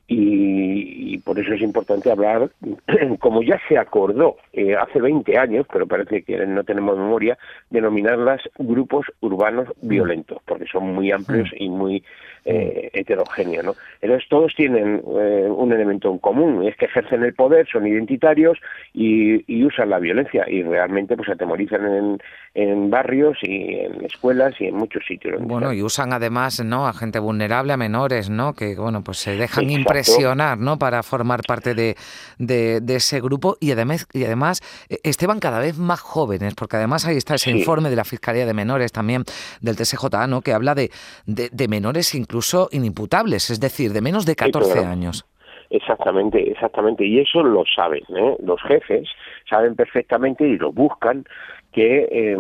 y, 0.07 1.17
por 1.19 1.39
eso 1.39 1.53
es 1.53 1.62
importante 1.62 2.12
hablar, 2.12 2.50
como 3.19 3.41
ya 3.41 3.60
se 3.69 3.77
acordó 3.77 4.36
eh, 4.51 4.75
hace 4.75 5.00
20 5.00 5.38
años, 5.38 5.65
pero 5.72 5.88
parece 5.88 6.24
que 6.24 6.45
no 6.45 6.63
tenemos 6.63 6.98
memoria, 6.98 7.38
denominarlas 7.69 8.41
grupos 8.57 9.05
urbanos 9.22 9.69
violentos, 9.81 10.39
porque 10.45 10.65
son 10.65 10.93
muy 10.93 11.12
amplios 11.12 11.50
y 11.57 11.69
muy 11.69 12.03
eh, 12.45 12.89
heterogéneos. 12.91 13.63
¿no? 13.63 13.75
Entonces 14.01 14.27
todos 14.29 14.53
tienen 14.55 15.01
eh, 15.17 15.48
un 15.50 15.72
elemento 15.72 16.12
en 16.12 16.17
común, 16.17 16.67
es 16.67 16.75
que 16.75 16.86
ejercen 16.86 17.24
el 17.24 17.33
poder, 17.33 17.65
son 17.72 17.88
identitarios 17.88 18.57
y, 18.93 19.45
y 19.48 19.63
usan 19.63 19.89
la 19.89 20.00
violencia 20.00 20.43
y 20.50 20.62
realmente 20.63 21.15
pues 21.15 21.29
atemorizan 21.29 21.86
en, 21.86 22.17
en 22.53 22.89
barrios 22.89 23.38
y 23.41 23.79
en 23.79 24.03
escuelas 24.03 24.60
y 24.60 24.65
en 24.65 24.75
muchos 24.75 25.05
sitios. 25.07 25.41
Bueno, 25.41 25.72
y 25.72 25.81
usan 25.81 26.12
además 26.12 26.62
¿no? 26.63 26.86
a 26.86 26.93
gente 26.93 27.19
vulnerable, 27.19 27.72
a 27.72 27.77
menores, 27.77 28.29
¿no? 28.29 28.53
que 28.53 28.75
bueno 28.75 29.03
pues 29.03 29.19
se 29.19 29.38
dejan 29.38 29.69
impresionar 29.93 30.57
¿no? 30.57 30.77
para 30.77 31.03
formar 31.03 31.41
parte 31.47 31.73
de, 31.73 31.95
de, 32.38 32.95
ese 32.95 33.21
grupo 33.21 33.57
y 33.59 33.71
además, 33.71 34.07
y 34.13 34.23
además 34.23 34.62
eh, 34.89 35.00
Esteban 35.03 35.39
cada 35.39 35.59
vez 35.59 35.77
más 35.77 36.01
jóvenes, 36.01 36.55
porque 36.55 36.77
además 36.77 37.05
ahí 37.07 37.17
está 37.17 37.35
ese 37.35 37.51
informe 37.51 37.89
de 37.89 37.95
la 37.95 38.03
Fiscalía 38.03 38.45
de 38.45 38.53
Menores 38.53 38.91
también 38.91 39.23
del 39.62 39.75
TSJ, 39.75 40.27
¿no? 40.27 40.41
que 40.41 40.53
habla 40.53 40.75
de, 40.75 40.91
de, 41.25 41.67
menores 41.67 42.13
incluso 42.13 42.69
inimputables, 42.71 43.50
es 43.50 43.59
decir, 43.59 43.93
de 43.93 44.01
menos 44.01 44.25
de 44.25 44.35
14 44.35 44.85
años. 44.85 45.25
Exactamente, 45.69 46.51
exactamente. 46.51 47.05
Y 47.05 47.19
eso 47.19 47.41
lo 47.41 47.63
saben, 47.65 48.03
¿eh? 48.15 48.35
los 48.43 48.62
jefes 48.62 49.09
saben 49.50 49.75
perfectamente 49.75 50.47
y 50.47 50.57
lo 50.57 50.71
buscan 50.71 51.25
que 51.71 52.07
eh, 52.12 52.38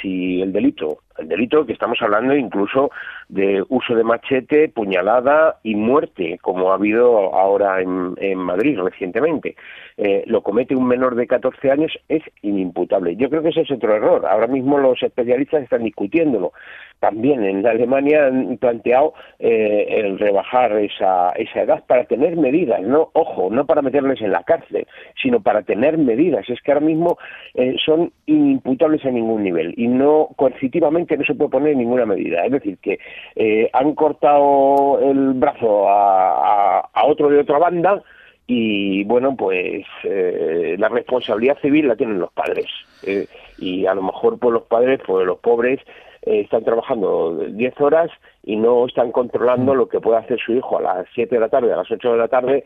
si 0.00 0.42
el 0.42 0.52
delito, 0.52 0.98
el 1.18 1.28
delito 1.28 1.64
que 1.66 1.72
estamos 1.72 2.00
hablando 2.02 2.34
incluso 2.36 2.90
de 3.28 3.64
uso 3.68 3.94
de 3.94 4.04
machete, 4.04 4.68
puñalada 4.68 5.58
y 5.62 5.74
muerte, 5.74 6.38
como 6.42 6.70
ha 6.70 6.74
habido 6.74 7.34
ahora 7.34 7.80
en, 7.80 8.14
Madrid 8.36 8.78
recientemente, 8.78 9.56
eh, 9.96 10.24
lo 10.26 10.42
comete 10.42 10.74
un 10.74 10.86
menor 10.86 11.14
de 11.14 11.26
14 11.26 11.70
años, 11.70 11.92
es 12.08 12.22
inimputable. 12.42 13.16
Yo 13.16 13.30
creo 13.30 13.42
que 13.42 13.50
ese 13.50 13.62
es 13.62 13.70
otro 13.70 13.94
error. 13.94 14.26
Ahora 14.26 14.46
mismo 14.46 14.78
los 14.78 15.02
especialistas 15.02 15.62
están 15.62 15.84
discutiéndolo. 15.84 16.52
También 17.00 17.44
en 17.44 17.66
Alemania 17.66 18.26
han 18.26 18.56
planteado 18.56 19.14
eh, 19.38 19.86
el 19.90 20.18
rebajar 20.18 20.72
esa, 20.78 21.30
esa 21.32 21.62
edad 21.62 21.84
para 21.86 22.04
tener 22.04 22.36
medidas, 22.36 22.80
no, 22.80 23.10
ojo, 23.12 23.50
no 23.50 23.66
para 23.66 23.82
meterles 23.82 24.22
en 24.22 24.32
la 24.32 24.42
cárcel, 24.42 24.86
sino 25.22 25.40
para 25.40 25.62
tener 25.62 25.98
medidas. 25.98 26.48
Es 26.48 26.60
que 26.62 26.72
ahora 26.72 26.86
mismo 26.86 27.18
eh, 27.54 27.76
son 27.84 28.12
inimputables 28.26 29.04
a 29.04 29.10
ningún 29.10 29.42
nivel 29.42 29.74
y 29.76 29.86
no 29.86 30.28
coercitivamente 30.36 31.03
no 31.16 31.24
se 31.24 31.34
puede 31.34 31.50
poner 31.50 31.76
ninguna 31.76 32.06
medida. 32.06 32.44
Es 32.44 32.52
decir, 32.52 32.78
que 32.78 32.98
eh, 33.36 33.70
han 33.72 33.94
cortado 33.94 35.00
el 35.00 35.34
brazo 35.34 35.88
a, 35.88 36.80
a, 36.92 37.04
otro 37.06 37.28
de 37.28 37.40
otra 37.40 37.58
banda 37.58 38.02
y 38.46 39.04
bueno, 39.04 39.34
pues 39.36 39.86
eh, 40.02 40.76
la 40.78 40.88
responsabilidad 40.88 41.58
civil 41.60 41.88
la 41.88 41.96
tienen 41.96 42.18
los 42.18 42.32
padres. 42.32 42.66
Eh, 43.06 43.26
y 43.58 43.86
a 43.86 43.94
lo 43.94 44.02
mejor 44.02 44.38
pues 44.38 44.52
los 44.52 44.64
padres, 44.64 45.00
pues 45.06 45.26
los 45.26 45.38
pobres, 45.38 45.80
están 46.22 46.64
trabajando 46.64 47.36
10 47.36 47.80
horas 47.82 48.10
y 48.42 48.56
no 48.56 48.86
están 48.86 49.12
controlando 49.12 49.74
mm. 49.74 49.76
lo 49.76 49.88
que 49.88 50.00
puede 50.00 50.18
hacer 50.18 50.38
su 50.38 50.52
hijo 50.52 50.78
a 50.78 50.82
las 50.82 51.06
7 51.14 51.34
de 51.34 51.40
la 51.40 51.48
tarde, 51.48 51.72
a 51.72 51.76
las 51.76 51.90
8 51.90 52.12
de 52.12 52.18
la 52.18 52.28
tarde, 52.28 52.64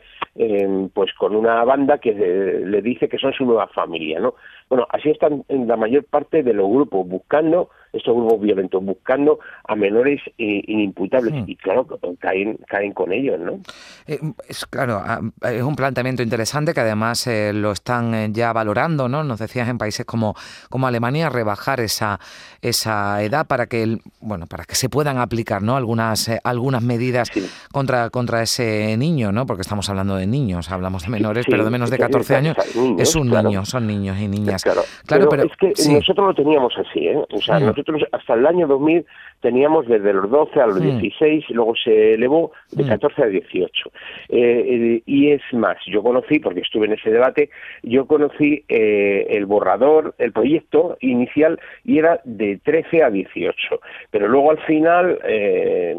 pues 0.95 1.13
con 1.15 1.35
una 1.35 1.65
banda 1.65 1.99
que 1.99 2.13
le 2.13 2.83
dice 2.83 3.09
que 3.09 3.19
son 3.19 3.33
su 3.33 3.45
nueva 3.45 3.67
familia, 3.69 4.21
¿no? 4.21 4.35
Bueno, 4.69 4.87
así 4.91 5.11
están 5.11 5.45
en 5.49 5.67
la 5.67 5.77
mayor 5.77 6.05
parte 6.05 6.43
de 6.43 6.53
los 6.53 6.69
grupos 6.69 7.09
buscando 7.09 7.71
estos 7.93 8.15
grupos 8.15 8.41
violentos, 8.41 8.85
buscando 8.85 9.39
a 9.67 9.75
menores 9.75 10.21
eh, 10.39 10.63
inimputables 10.67 11.33
hmm. 11.33 11.45
y 11.47 11.57
claro, 11.57 11.87
caen, 12.19 12.59
caen 12.67 12.93
con 12.93 13.13
ellos, 13.13 13.39
¿no? 13.41 13.61
Eh, 14.07 14.19
es, 14.49 14.67
claro, 14.67 15.01
ah, 15.05 15.21
es 15.51 15.63
un 15.63 15.75
planteamiento 15.75 16.23
interesante 16.23 16.75
que 16.75 16.81
además 16.81 17.27
eh, 17.27 17.53
lo 17.55 17.73
están 17.73 18.33
ya 18.35 18.53
valorando, 18.53 19.09
¿no? 19.09 19.25
Nos 19.25 19.39
decías 19.39 19.69
en 19.69 19.79
países 19.79 20.05
como, 20.05 20.35
como 20.69 20.87
Alemania 20.87 21.31
rebajar 21.31 21.81
esa, 21.81 22.21
esa 22.61 23.23
edad 23.23 23.47
para 23.47 23.67
que 23.67 23.83
el, 23.83 24.01
bueno, 24.21 24.47
para 24.47 24.65
que 24.65 24.75
se 24.75 24.89
puedan 24.89 25.19
aplicar, 25.19 25.63
¿no? 25.63 25.77
Algunas, 25.77 26.31
algunas 26.45 26.83
medidas 26.83 27.31
contra, 27.73 28.11
contra 28.11 28.43
ese 28.43 28.97
niño, 28.97 29.33
¿no? 29.33 29.47
Porque 29.47 29.63
estamos 29.63 29.89
hablando 29.89 30.17
de 30.17 30.27
niños, 30.27 30.71
hablamos 30.71 31.05
de 31.05 31.11
menores, 31.11 31.47
pero 31.49 31.65
de 31.65 31.71
menos 31.71 31.91
de 31.91 31.99
14 31.99 32.37
años 32.37 32.57
es 32.99 33.17
un 33.17 33.31
niño, 33.31 33.65
son 33.65 33.87
niños 33.87 34.19
y 34.19 34.29
niñas. 34.29 34.63
Claro, 34.63 34.83
pero, 35.29 35.45
es 35.45 35.57
que 35.59 35.73
nosotros 35.91 36.29
lo 36.29 36.35
teníamos 36.35 36.73
así, 36.77 37.07
¿eh? 37.07 37.19
O 37.33 37.41
sea, 37.41 37.59
hmm 37.59 37.78
nosotros 37.79 38.09
hasta 38.13 38.35
el 38.35 38.47
año 38.47 38.67
2000 38.67 39.07
teníamos 39.41 39.87
desde 39.87 40.13
los 40.13 40.31
12 40.31 40.61
a 40.61 40.67
los 40.67 40.81
16 40.81 41.45
y 41.49 41.55
luego 41.55 41.75
se 41.77 42.15
elevó 42.15 42.53
de 42.73 42.85
14 42.85 43.23
a 43.23 43.27
18. 43.27 43.91
Eh, 44.29 45.03
y 45.07 45.31
es 45.31 45.43
más, 45.53 45.77
yo 45.87 46.03
conocí, 46.03 46.39
porque 46.39 46.61
estuve 46.61 46.87
en 46.87 46.95
ese 46.95 47.11
debate, 47.11 47.51
yo 47.83 48.07
conocí 48.07 48.65
eh, 48.69 49.27
el 49.31 49.47
borrador, 49.47 50.15
el 50.19 50.33
proyecto 50.33 50.97
inicial 51.01 51.61
y 51.85 51.99
era 51.99 52.21
de 52.25 52.59
13 52.65 53.03
a 53.05 53.11
18. 53.11 53.81
Pero 54.11 54.29
luego 54.29 54.51
al 54.51 54.59
final 54.65 55.19
eh, 55.25 55.97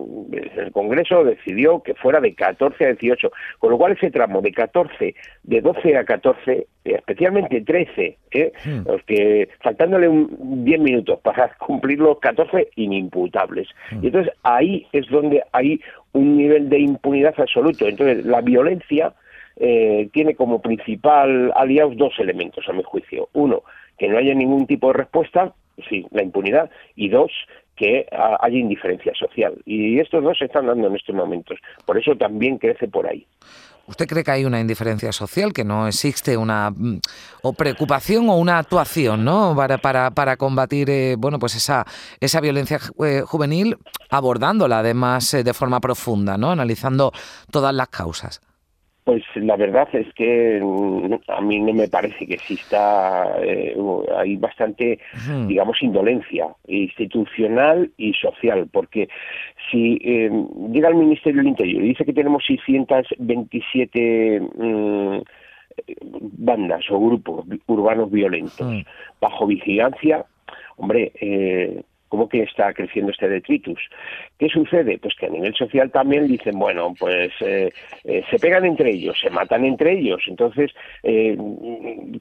el 0.58 0.72
Congreso 0.72 1.24
decidió 1.24 1.82
que 1.82 1.94
fuera 1.96 2.20
de 2.20 2.34
14 2.34 2.86
a 2.86 2.88
18. 2.94 3.32
Con 3.60 3.72
lo 3.72 3.78
cual 3.78 3.94
ese 3.94 4.12
tramo 4.12 4.42
de 4.42 4.52
14, 4.52 5.16
de 5.44 5.62
12 5.62 5.98
a 5.98 6.04
14, 6.04 6.68
especialmente 6.84 7.62
13, 7.62 8.18
los 8.86 9.04
que 9.04 9.50
faltándole 9.62 10.08
un 10.08 10.64
10 10.66 10.80
minutos 10.80 11.20
para 11.22 11.54
cumplir 11.60 12.00
los 12.00 12.20
14 12.20 12.70
inimputables. 13.30 13.68
Y 14.02 14.08
entonces 14.08 14.34
ahí 14.44 14.88
es 14.92 15.08
donde 15.10 15.44
hay 15.52 15.80
un 16.14 16.38
nivel 16.38 16.70
de 16.70 16.80
impunidad 16.80 17.36
absoluto. 17.38 17.88
Entonces 17.88 18.26
la 18.26 18.42
violencia 18.42 19.14
eh, 19.58 20.10
tiene 20.14 20.36
como 20.36 20.62
principal 20.62 21.52
aliados 21.56 21.96
dos 21.98 22.14
elementos, 22.20 22.68
a 22.68 22.74
mi 22.74 22.84
juicio. 22.84 23.30
Uno, 23.34 23.64
que 23.98 24.08
no 24.08 24.18
haya 24.18 24.34
ningún 24.34 24.66
tipo 24.68 24.88
de 24.88 24.94
respuesta, 24.94 25.54
sí, 25.90 26.06
la 26.12 26.24
impunidad, 26.24 26.70
y 26.96 27.10
dos, 27.10 27.32
que 27.80 28.06
haya 28.12 28.58
indiferencia 28.58 29.14
social. 29.16 29.54
Y 29.66 30.00
estos 30.00 30.22
dos 30.22 30.38
se 30.38 30.46
están 30.46 30.68
dando 30.68 30.88
en 30.88 30.98
estos 30.98 31.16
momentos. 31.16 31.58
Por 31.86 31.98
eso 31.98 32.14
también 32.18 32.58
crece 32.58 32.90
por 32.90 33.08
ahí. 33.08 33.26
¿Usted 33.88 34.06
cree 34.06 34.24
que 34.24 34.32
hay 34.32 34.46
una 34.46 34.60
indiferencia 34.60 35.14
social, 35.14 35.54
que 35.54 35.64
no 35.64 35.88
existe 35.88 36.36
una 36.36 36.70
mm, 36.70 37.00
o 37.42 37.54
preocupación 37.54 38.30
o 38.30 38.36
una 38.36 38.60
actuación 38.60 39.24
¿no? 39.24 39.56
para, 39.56 39.78
para, 39.78 40.12
para 40.12 40.36
combatir 40.36 40.90
eh, 40.90 41.16
bueno, 41.18 41.40
pues 41.40 41.56
esa, 41.56 41.86
esa 42.20 42.42
violencia 42.42 42.80
eh, 43.04 43.24
juvenil, 43.26 43.78
abordándola 44.10 44.80
además 44.80 45.34
eh, 45.34 45.44
de 45.44 45.54
forma 45.54 45.80
profunda, 45.80 46.38
¿no? 46.38 46.52
analizando 46.52 47.14
todas 47.50 47.74
las 47.74 47.88
causas? 47.88 48.42
Pues 49.04 49.24
la 49.36 49.56
verdad 49.56 49.88
es 49.94 50.14
que 50.14 50.60
mm, 50.62 51.14
a 51.30 51.42
mí 51.42 51.60
no 51.60 51.74
me 51.74 51.88
parece 51.88 52.28
que 52.28 52.36
exista, 52.36 53.26
eh, 53.42 53.76
hay 54.16 54.36
bastante, 54.36 55.00
digamos, 55.48 55.82
indolencia 55.82 56.48
institucional 56.68 57.92
y 57.98 58.14
social, 58.14 58.70
porque 58.72 59.10
si 59.72 60.00
eh, 60.04 60.30
llega 60.72 60.90
el 60.90 60.96
Ministerio 60.96 61.40
del 61.40 61.50
Interior 61.50 61.84
y 61.84 61.90
dice 61.90 62.06
que 62.06 62.14
tenemos 62.14 62.44
627 62.46 64.42
mm, 64.42 65.20
bandas 66.38 66.84
o 66.90 67.00
grupos 67.00 67.46
urbanos 67.68 68.12
violentos 68.12 68.84
bajo 69.20 69.48
vigilancia, 69.48 70.26
hombre, 70.78 71.12
eh, 71.20 71.84
¿Cómo 72.10 72.28
que 72.28 72.44
está 72.44 72.74
creciendo 72.74 73.12
este 73.12 73.30
detritus? 73.30 73.80
¿Qué 74.38 74.50
sucede? 74.50 74.98
Pues 74.98 75.16
que 75.16 75.28
a 75.28 75.30
nivel 75.30 75.54
social 75.56 75.92
también 75.92 76.28
dicen, 76.28 76.58
bueno, 76.58 76.94
pues 77.00 77.32
eh, 77.42 77.72
eh, 78.04 78.24
se 78.30 78.40
pegan 78.40 78.66
entre 78.66 78.92
ellos, 78.92 79.18
se 79.22 79.30
matan 79.30 79.64
entre 79.64 80.00
ellos. 80.00 80.22
Entonces, 80.28 80.72
eh, 81.04 81.38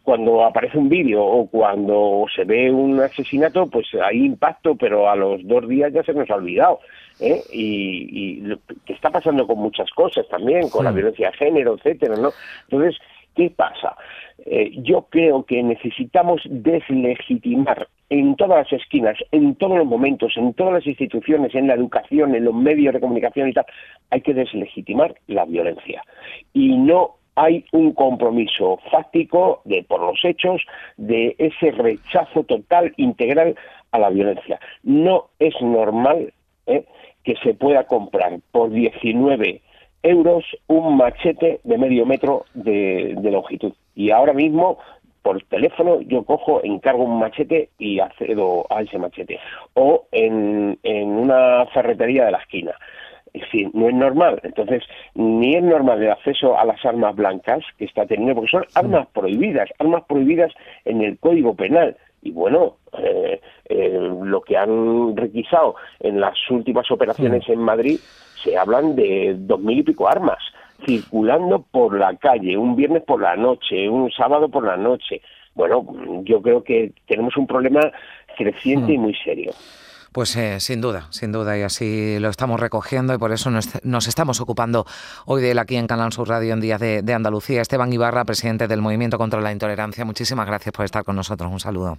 cuando 0.02 0.44
aparece 0.44 0.78
un 0.78 0.88
vídeo 0.88 1.24
o 1.24 1.48
cuando 1.48 2.26
se 2.34 2.44
ve 2.44 2.70
un 2.70 3.00
asesinato, 3.00 3.66
pues 3.66 3.86
hay 4.02 4.24
impacto, 4.24 4.76
pero 4.76 5.10
a 5.10 5.16
los 5.16 5.46
dos 5.46 5.66
días 5.66 5.92
ya 5.92 6.02
se 6.02 6.12
nos 6.12 6.30
ha 6.30 6.36
olvidado. 6.36 6.80
Y, 7.20 8.38
y 8.42 8.56
que 8.86 8.92
está 8.92 9.10
pasando 9.10 9.44
con 9.44 9.58
muchas 9.58 9.90
cosas 9.90 10.28
también, 10.28 10.68
con 10.68 10.84
la 10.84 10.92
violencia 10.92 11.30
de 11.30 11.36
género, 11.36 11.74
etcétera, 11.74 12.14
¿no? 12.14 12.30
Entonces, 12.70 12.96
¿qué 13.38 13.50
pasa? 13.50 13.96
yo 14.82 15.06
creo 15.10 15.44
que 15.44 15.62
necesitamos 15.62 16.40
deslegitimar 16.46 17.88
en 18.10 18.34
todas 18.36 18.70
las 18.70 18.80
esquinas, 18.80 19.18
en 19.32 19.54
todos 19.56 19.78
los 19.78 19.86
momentos, 19.86 20.32
en 20.36 20.54
todas 20.54 20.72
las 20.72 20.86
instituciones, 20.86 21.54
en 21.54 21.66
la 21.66 21.74
educación, 21.74 22.34
en 22.34 22.44
los 22.44 22.54
medios 22.54 22.94
de 22.94 23.00
comunicación 23.00 23.48
y 23.48 23.52
tal, 23.52 23.66
hay 24.10 24.20
que 24.22 24.32
deslegitimar 24.34 25.14
la 25.26 25.44
violencia. 25.44 26.02
Y 26.54 26.76
no 26.76 27.16
hay 27.34 27.64
un 27.72 27.92
compromiso 27.92 28.78
fáctico 28.90 29.60
de 29.64 29.84
por 29.84 30.00
los 30.00 30.24
hechos 30.24 30.62
de 30.96 31.36
ese 31.38 31.70
rechazo 31.72 32.44
total 32.44 32.92
integral 32.96 33.54
a 33.92 33.98
la 33.98 34.10
violencia. 34.10 34.58
No 34.82 35.26
es 35.38 35.54
normal 35.60 36.32
¿eh? 36.66 36.84
que 37.24 37.36
se 37.42 37.54
pueda 37.54 37.84
comprar 37.84 38.40
por 38.50 38.70
19 38.70 39.60
euros 40.02 40.44
un 40.66 40.96
machete 40.96 41.60
de 41.64 41.78
medio 41.78 42.06
metro 42.06 42.44
de 42.54 43.30
longitud. 43.30 43.72
Y 43.94 44.10
ahora 44.10 44.32
mismo 44.32 44.78
por 45.28 45.42
teléfono 45.42 46.00
yo 46.00 46.22
cojo, 46.24 46.62
encargo 46.64 47.04
un 47.04 47.18
machete 47.18 47.68
y 47.78 48.00
accedo 48.00 48.66
a 48.70 48.80
ese 48.80 48.98
machete. 48.98 49.38
O 49.74 50.06
en, 50.10 50.78
en 50.82 51.08
una 51.10 51.66
ferretería 51.66 52.24
de 52.24 52.32
la 52.32 52.38
esquina. 52.38 52.72
Es 53.34 53.42
decir, 53.42 53.70
no 53.74 53.88
es 53.88 53.94
normal. 53.94 54.40
Entonces, 54.42 54.84
ni 55.14 55.54
es 55.54 55.62
normal 55.62 56.02
el 56.02 56.12
acceso 56.12 56.58
a 56.58 56.64
las 56.64 56.82
armas 56.82 57.14
blancas 57.14 57.62
que 57.76 57.84
está 57.84 58.06
teniendo, 58.06 58.36
porque 58.36 58.50
son 58.50 58.64
armas 58.74 59.06
prohibidas, 59.08 59.68
armas 59.78 60.04
prohibidas 60.08 60.52
en 60.86 61.02
el 61.02 61.18
Código 61.18 61.54
Penal. 61.54 61.96
Y 62.22 62.30
bueno, 62.32 62.76
eh, 62.98 63.40
eh, 63.66 63.98
lo 64.22 64.40
que 64.40 64.56
han 64.56 65.16
requisado 65.16 65.76
en 66.00 66.20
las 66.20 66.34
últimas 66.50 66.90
operaciones 66.90 67.48
en 67.48 67.60
Madrid, 67.60 67.98
se 68.42 68.56
hablan 68.56 68.96
de 68.96 69.34
dos 69.38 69.60
mil 69.60 69.78
y 69.78 69.82
pico 69.82 70.08
armas 70.08 70.38
circulando 70.84 71.64
por 71.70 71.98
la 71.98 72.16
calle, 72.16 72.56
un 72.56 72.76
viernes 72.76 73.02
por 73.02 73.20
la 73.20 73.36
noche, 73.36 73.88
un 73.88 74.10
sábado 74.10 74.48
por 74.48 74.64
la 74.64 74.76
noche. 74.76 75.20
Bueno, 75.54 75.84
yo 76.22 76.40
creo 76.40 76.62
que 76.62 76.92
tenemos 77.06 77.36
un 77.36 77.46
problema 77.46 77.80
creciente 78.36 78.92
y 78.92 78.98
muy 78.98 79.14
serio. 79.24 79.52
Pues 80.18 80.34
eh, 80.34 80.58
sin 80.58 80.80
duda, 80.80 81.06
sin 81.10 81.30
duda, 81.30 81.56
y 81.56 81.62
así 81.62 82.18
lo 82.18 82.28
estamos 82.28 82.58
recogiendo 82.58 83.14
y 83.14 83.18
por 83.18 83.30
eso 83.30 83.52
nos, 83.52 84.08
estamos 84.08 84.40
ocupando 84.40 84.84
hoy 85.26 85.40
de 85.40 85.52
él 85.52 85.60
aquí 85.60 85.76
en 85.76 85.86
Canal 85.86 86.12
Sur 86.12 86.28
Radio 86.28 86.54
en 86.54 86.60
Días 86.60 86.80
de, 86.80 87.02
de 87.02 87.14
Andalucía. 87.14 87.62
Esteban 87.62 87.92
Ibarra, 87.92 88.24
presidente 88.24 88.66
del 88.66 88.82
Movimiento 88.82 89.16
contra 89.16 89.40
la 89.40 89.52
Intolerancia, 89.52 90.04
muchísimas 90.04 90.48
gracias 90.48 90.72
por 90.72 90.84
estar 90.84 91.04
con 91.04 91.14
nosotros. 91.14 91.52
Un 91.52 91.60
saludo. 91.60 91.98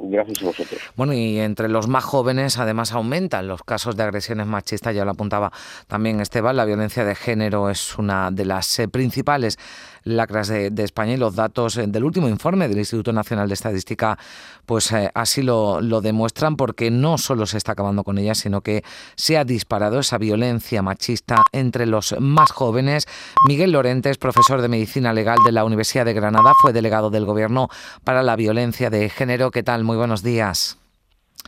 Gracias 0.00 0.42
a 0.42 0.46
vosotros. 0.46 0.80
Bueno, 0.96 1.12
y 1.12 1.40
entre 1.40 1.68
los 1.68 1.88
más 1.88 2.04
jóvenes 2.04 2.58
además 2.58 2.92
aumentan 2.92 3.48
los 3.48 3.64
casos 3.64 3.96
de 3.96 4.04
agresiones 4.04 4.46
machistas, 4.46 4.94
ya 4.94 5.04
lo 5.04 5.10
apuntaba 5.10 5.52
también 5.88 6.20
Esteban, 6.20 6.56
la 6.56 6.64
violencia 6.64 7.04
de 7.04 7.16
género 7.16 7.68
es 7.68 7.98
una 7.98 8.30
de 8.30 8.44
las 8.44 8.78
eh, 8.78 8.86
principales 8.86 9.58
lacras 10.08 10.48
de, 10.48 10.72
España 10.82 11.14
y 11.14 11.16
los 11.16 11.34
datos 11.34 11.76
eh, 11.76 11.86
del 11.86 12.04
último 12.04 12.28
informe 12.28 12.68
del 12.68 12.78
Instituto 12.78 13.12
Nacional 13.12 13.48
de 13.48 13.54
Estadística 13.54 14.18
pues 14.66 14.92
eh, 14.92 15.10
así 15.14 15.42
lo, 15.42 15.80
lo, 15.80 16.00
demuestran 16.00 16.56
porque 16.56 16.90
no 16.90 17.18
solo 17.18 17.46
se 17.46 17.56
está 17.56 17.72
acabando 17.72 18.04
con 18.04 18.18
ella, 18.18 18.34
sino 18.34 18.60
que 18.60 18.84
se 19.16 19.38
ha 19.38 19.44
disparado 19.44 20.00
esa 20.00 20.18
violencia 20.18 20.82
machista 20.82 21.44
entre 21.52 21.86
los 21.86 22.14
más 22.20 22.50
jóvenes. 22.50 23.06
Miguel 23.46 23.72
Lorentes, 23.72 24.18
profesor 24.18 24.60
de 24.60 24.68
Medicina 24.68 25.12
Legal 25.12 25.38
de 25.44 25.52
la 25.52 25.64
Universidad 25.64 26.04
de 26.04 26.12
Granada, 26.12 26.52
fue 26.60 26.72
delegado 26.72 27.10
del 27.10 27.24
Gobierno 27.24 27.68
para 28.04 28.22
la 28.22 28.36
violencia 28.36 28.90
de 28.90 29.08
género. 29.08 29.50
¿Qué 29.50 29.62
tal? 29.62 29.84
Muy 29.84 29.96
buenos 29.96 30.22
días. 30.22 30.78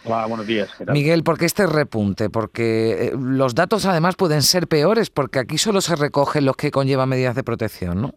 Hola, 0.04 0.26
buenos 0.26 0.46
días. 0.46 0.70
Miguel, 0.92 1.22
¿por 1.22 1.36
qué 1.36 1.44
este 1.44 1.66
repunte? 1.66 2.30
Porque 2.30 3.08
eh, 3.08 3.12
los 3.18 3.54
datos 3.54 3.84
además 3.84 4.16
pueden 4.16 4.42
ser 4.42 4.66
peores 4.66 5.10
porque 5.10 5.38
aquí 5.38 5.58
solo 5.58 5.80
se 5.80 5.94
recogen 5.94 6.46
los 6.46 6.56
que 6.56 6.70
conllevan 6.70 7.08
medidas 7.08 7.34
de 7.34 7.44
protección, 7.44 8.00
¿no? 8.00 8.14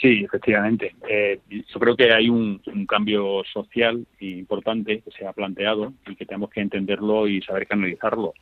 Sí, 0.00 0.24
efectivamente. 0.24 0.94
Eh, 1.08 1.40
yo 1.50 1.80
creo 1.80 1.96
que 1.96 2.12
hay 2.12 2.28
un, 2.28 2.60
cambio 2.86 3.42
social 3.52 4.06
importante 4.20 5.00
que 5.00 5.10
se 5.10 5.26
ha 5.26 5.32
planteado 5.32 5.92
y 6.06 6.14
que 6.14 6.24
tenemos 6.24 6.50
que 6.50 6.60
entenderlo 6.60 7.26
y 7.26 7.42
saber 7.42 7.66
canalizarlo. 7.66 8.32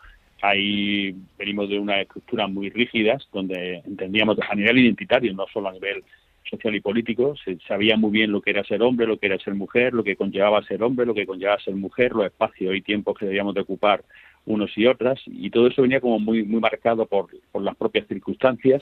Ahí 0.43 1.15
venimos 1.39 1.69
de 1.71 1.79
unas 1.79 2.03
estructuras 2.03 2.51
muy 2.51 2.69
rígidas 2.69 3.27
donde 3.33 3.83
entendíamos 3.87 4.37
a 4.49 4.55
nivel 4.55 4.79
identitario, 4.79 5.33
no 5.33 5.47
solo 5.53 5.69
a 5.69 5.73
nivel 5.73 6.05
social 6.49 6.75
y 6.75 6.81
político, 6.81 7.35
se 7.43 7.59
sabía 7.67 7.97
muy 7.97 8.13
bien 8.13 8.31
lo 8.31 8.41
que 8.41 8.51
era 8.51 8.63
ser 8.63 8.83
hombre, 8.83 9.07
lo 9.07 9.19
que 9.19 9.27
era 9.27 9.39
ser 9.39 9.55
mujer, 9.55 9.95
lo 9.95 10.05
que 10.05 10.15
conllevaba 10.15 10.63
ser 10.63 10.83
hombre, 10.83 11.07
lo 11.07 11.15
que 11.15 11.27
conllevaba 11.27 11.59
ser 11.59 11.75
mujer, 11.75 12.13
los 12.13 12.27
espacios 12.27 12.77
y 12.77 12.83
tiempos 12.83 13.19
que 13.19 13.27
debíamos 13.27 13.55
de 13.55 13.63
ocupar 13.63 14.05
unos 14.45 14.77
y 14.79 14.87
otras, 14.87 15.21
y 15.27 15.51
todo 15.51 15.67
eso 15.67 15.83
venía 15.83 16.01
como 16.01 16.21
muy, 16.21 16.45
muy 16.45 16.61
marcado 16.61 17.07
por, 17.07 17.27
por 17.51 17.63
las 17.63 17.75
propias 17.75 18.07
circunstancias 18.07 18.81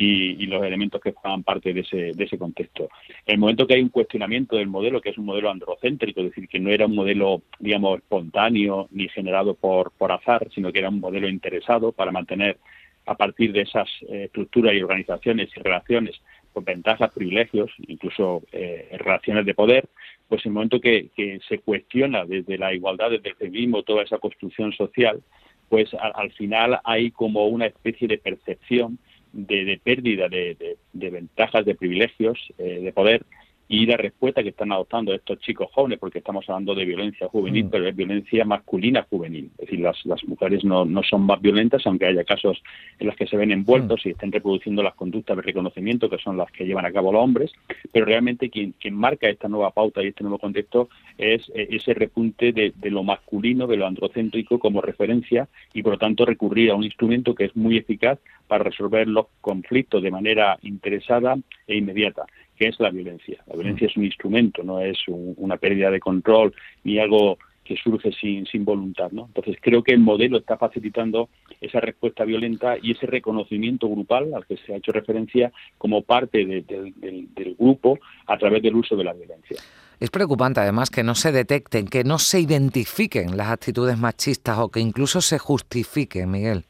y, 0.00 0.46
los 0.46 0.64
elementos 0.64 1.00
que 1.00 1.12
forman 1.12 1.42
parte 1.42 1.72
de 1.72 1.80
ese, 1.80 2.12
de 2.14 2.24
ese 2.24 2.38
contexto. 2.38 2.88
En 3.26 3.34
el 3.34 3.38
momento 3.38 3.66
que 3.66 3.74
hay 3.74 3.82
un 3.82 3.90
cuestionamiento 3.90 4.56
del 4.56 4.68
modelo, 4.68 5.00
que 5.00 5.10
es 5.10 5.18
un 5.18 5.26
modelo 5.26 5.50
androcéntrico, 5.50 6.20
es 6.20 6.26
decir, 6.30 6.48
que 6.48 6.58
no 6.58 6.70
era 6.70 6.86
un 6.86 6.94
modelo, 6.94 7.42
digamos, 7.58 7.98
espontáneo 7.98 8.88
ni 8.90 9.08
generado 9.08 9.54
por, 9.54 9.92
por 9.92 10.12
azar, 10.12 10.48
sino 10.54 10.72
que 10.72 10.78
era 10.78 10.88
un 10.88 11.00
modelo 11.00 11.28
interesado 11.28 11.92
para 11.92 12.10
mantener 12.10 12.58
a 13.06 13.14
partir 13.14 13.52
de 13.52 13.62
esas 13.62 13.88
eh, 14.08 14.24
estructuras 14.24 14.74
y 14.74 14.82
organizaciones 14.82 15.50
y 15.54 15.60
relaciones 15.60 16.20
pues, 16.52 16.64
ventajas, 16.64 17.12
privilegios, 17.12 17.70
incluso 17.86 18.42
eh, 18.52 18.88
relaciones 18.98 19.44
de 19.46 19.54
poder, 19.54 19.88
pues 20.28 20.44
el 20.46 20.52
momento 20.52 20.80
que, 20.80 21.10
se 21.48 21.58
cuestiona 21.58 22.24
desde 22.24 22.56
la 22.56 22.72
igualdad, 22.72 23.10
desde 23.10 23.30
el 23.30 23.36
feminismo, 23.36 23.82
toda 23.82 24.02
esa 24.02 24.18
construcción 24.18 24.72
social, 24.72 25.22
pues 25.68 25.90
al 25.94 26.32
final 26.32 26.80
hay 26.84 27.10
como 27.10 27.46
una 27.46 27.66
especie 27.66 28.08
de 28.08 28.18
percepción 28.18 28.98
de, 29.32 29.80
pérdida 29.82 30.28
de, 30.28 30.76
ventajas, 30.92 31.64
de 31.64 31.74
privilegios, 31.74 32.52
eh, 32.58 32.80
de 32.80 32.92
poder, 32.92 33.24
y 33.72 33.86
la 33.86 33.96
respuesta 33.96 34.42
que 34.42 34.48
están 34.48 34.72
adoptando 34.72 35.14
estos 35.14 35.38
chicos 35.38 35.68
jóvenes, 35.72 36.00
porque 36.00 36.18
estamos 36.18 36.44
hablando 36.48 36.74
de 36.74 36.84
violencia 36.84 37.28
juvenil, 37.28 37.66
mm. 37.66 37.70
pero 37.70 37.86
es 37.86 37.94
violencia 37.94 38.44
masculina 38.44 39.06
juvenil. 39.08 39.48
Es 39.58 39.66
decir, 39.66 39.78
las, 39.78 40.04
las 40.06 40.24
mujeres 40.24 40.64
no, 40.64 40.84
no 40.84 41.04
son 41.04 41.22
más 41.22 41.40
violentas, 41.40 41.86
aunque 41.86 42.06
haya 42.06 42.24
casos 42.24 42.60
en 42.98 43.06
los 43.06 43.14
que 43.14 43.28
se 43.28 43.36
ven 43.36 43.52
envueltos 43.52 44.04
mm. 44.04 44.08
y 44.08 44.10
estén 44.10 44.32
reproduciendo 44.32 44.82
las 44.82 44.96
conductas 44.96 45.36
de 45.36 45.42
reconocimiento, 45.42 46.10
que 46.10 46.18
son 46.18 46.36
las 46.36 46.50
que 46.50 46.66
llevan 46.66 46.84
a 46.84 46.90
cabo 46.90 47.12
los 47.12 47.22
hombres, 47.22 47.52
pero 47.92 48.06
realmente 48.06 48.50
quien, 48.50 48.72
quien 48.72 48.94
marca 48.94 49.28
esta 49.28 49.46
nueva 49.46 49.70
pauta 49.70 50.02
y 50.02 50.08
este 50.08 50.24
nuevo 50.24 50.40
contexto 50.40 50.88
es 51.16 51.48
eh, 51.54 51.68
ese 51.70 51.94
repunte 51.94 52.50
de, 52.50 52.72
de 52.74 52.90
lo 52.90 53.04
masculino, 53.04 53.68
de 53.68 53.76
lo 53.76 53.86
androcéntrico 53.86 54.58
como 54.58 54.80
referencia 54.80 55.48
y, 55.72 55.84
por 55.84 55.92
lo 55.92 55.98
tanto, 55.98 56.26
recurrir 56.26 56.72
a 56.72 56.74
un 56.74 56.82
instrumento 56.82 57.36
que 57.36 57.44
es 57.44 57.54
muy 57.54 57.76
eficaz 57.76 58.18
para 58.48 58.64
resolver 58.64 59.06
los 59.06 59.26
conflictos 59.40 60.02
de 60.02 60.10
manera 60.10 60.58
interesada 60.62 61.38
e 61.68 61.76
inmediata 61.76 62.26
que 62.60 62.68
es 62.68 62.78
la 62.78 62.90
violencia. 62.90 63.42
La 63.46 63.54
violencia 63.54 63.86
es 63.86 63.96
un 63.96 64.04
instrumento, 64.04 64.62
no 64.62 64.80
es 64.80 64.98
una 65.08 65.56
pérdida 65.56 65.90
de 65.90 65.98
control 65.98 66.54
ni 66.84 66.98
algo 66.98 67.38
que 67.64 67.74
surge 67.76 68.12
sin, 68.12 68.44
sin 68.44 68.66
voluntad. 68.66 69.10
¿no? 69.12 69.28
Entonces 69.28 69.56
creo 69.62 69.82
que 69.82 69.94
el 69.94 70.00
modelo 70.00 70.36
está 70.36 70.58
facilitando 70.58 71.30
esa 71.58 71.80
respuesta 71.80 72.24
violenta 72.24 72.76
y 72.82 72.90
ese 72.90 73.06
reconocimiento 73.06 73.88
grupal 73.88 74.34
al 74.34 74.44
que 74.44 74.58
se 74.58 74.74
ha 74.74 74.76
hecho 74.76 74.92
referencia 74.92 75.50
como 75.78 76.02
parte 76.02 76.44
del 76.44 77.54
grupo 77.58 77.98
a 78.26 78.36
través 78.36 78.62
del 78.62 78.76
uso 78.76 78.94
de 78.94 79.04
la 79.04 79.14
violencia. 79.14 79.56
Es 79.98 80.10
preocupante 80.10 80.60
además 80.60 80.90
que 80.90 81.02
no 81.02 81.14
se 81.14 81.32
detecten, 81.32 81.86
que 81.86 82.04
no 82.04 82.18
se 82.18 82.40
identifiquen 82.40 83.38
las 83.38 83.48
actitudes 83.48 83.96
machistas 83.96 84.58
o 84.58 84.68
que 84.68 84.80
incluso 84.80 85.22
se 85.22 85.38
justifiquen, 85.38 86.30
Miguel. 86.30 86.64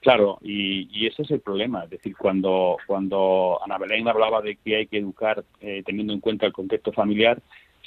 Claro, 0.00 0.38
y, 0.42 1.06
ese 1.06 1.22
es 1.22 1.30
el 1.30 1.40
problema. 1.40 1.84
Es 1.84 1.90
decir, 1.90 2.16
cuando, 2.16 2.78
cuando 2.86 3.60
Ana 3.62 3.78
Belén 3.78 4.08
hablaba 4.08 4.40
de 4.40 4.56
que 4.56 4.76
hay 4.76 4.86
que 4.86 4.98
educar 4.98 5.44
eh, 5.60 5.82
teniendo 5.84 6.12
en 6.12 6.20
cuenta 6.20 6.46
el 6.46 6.52
contexto 6.52 6.90
familiar, 6.92 7.40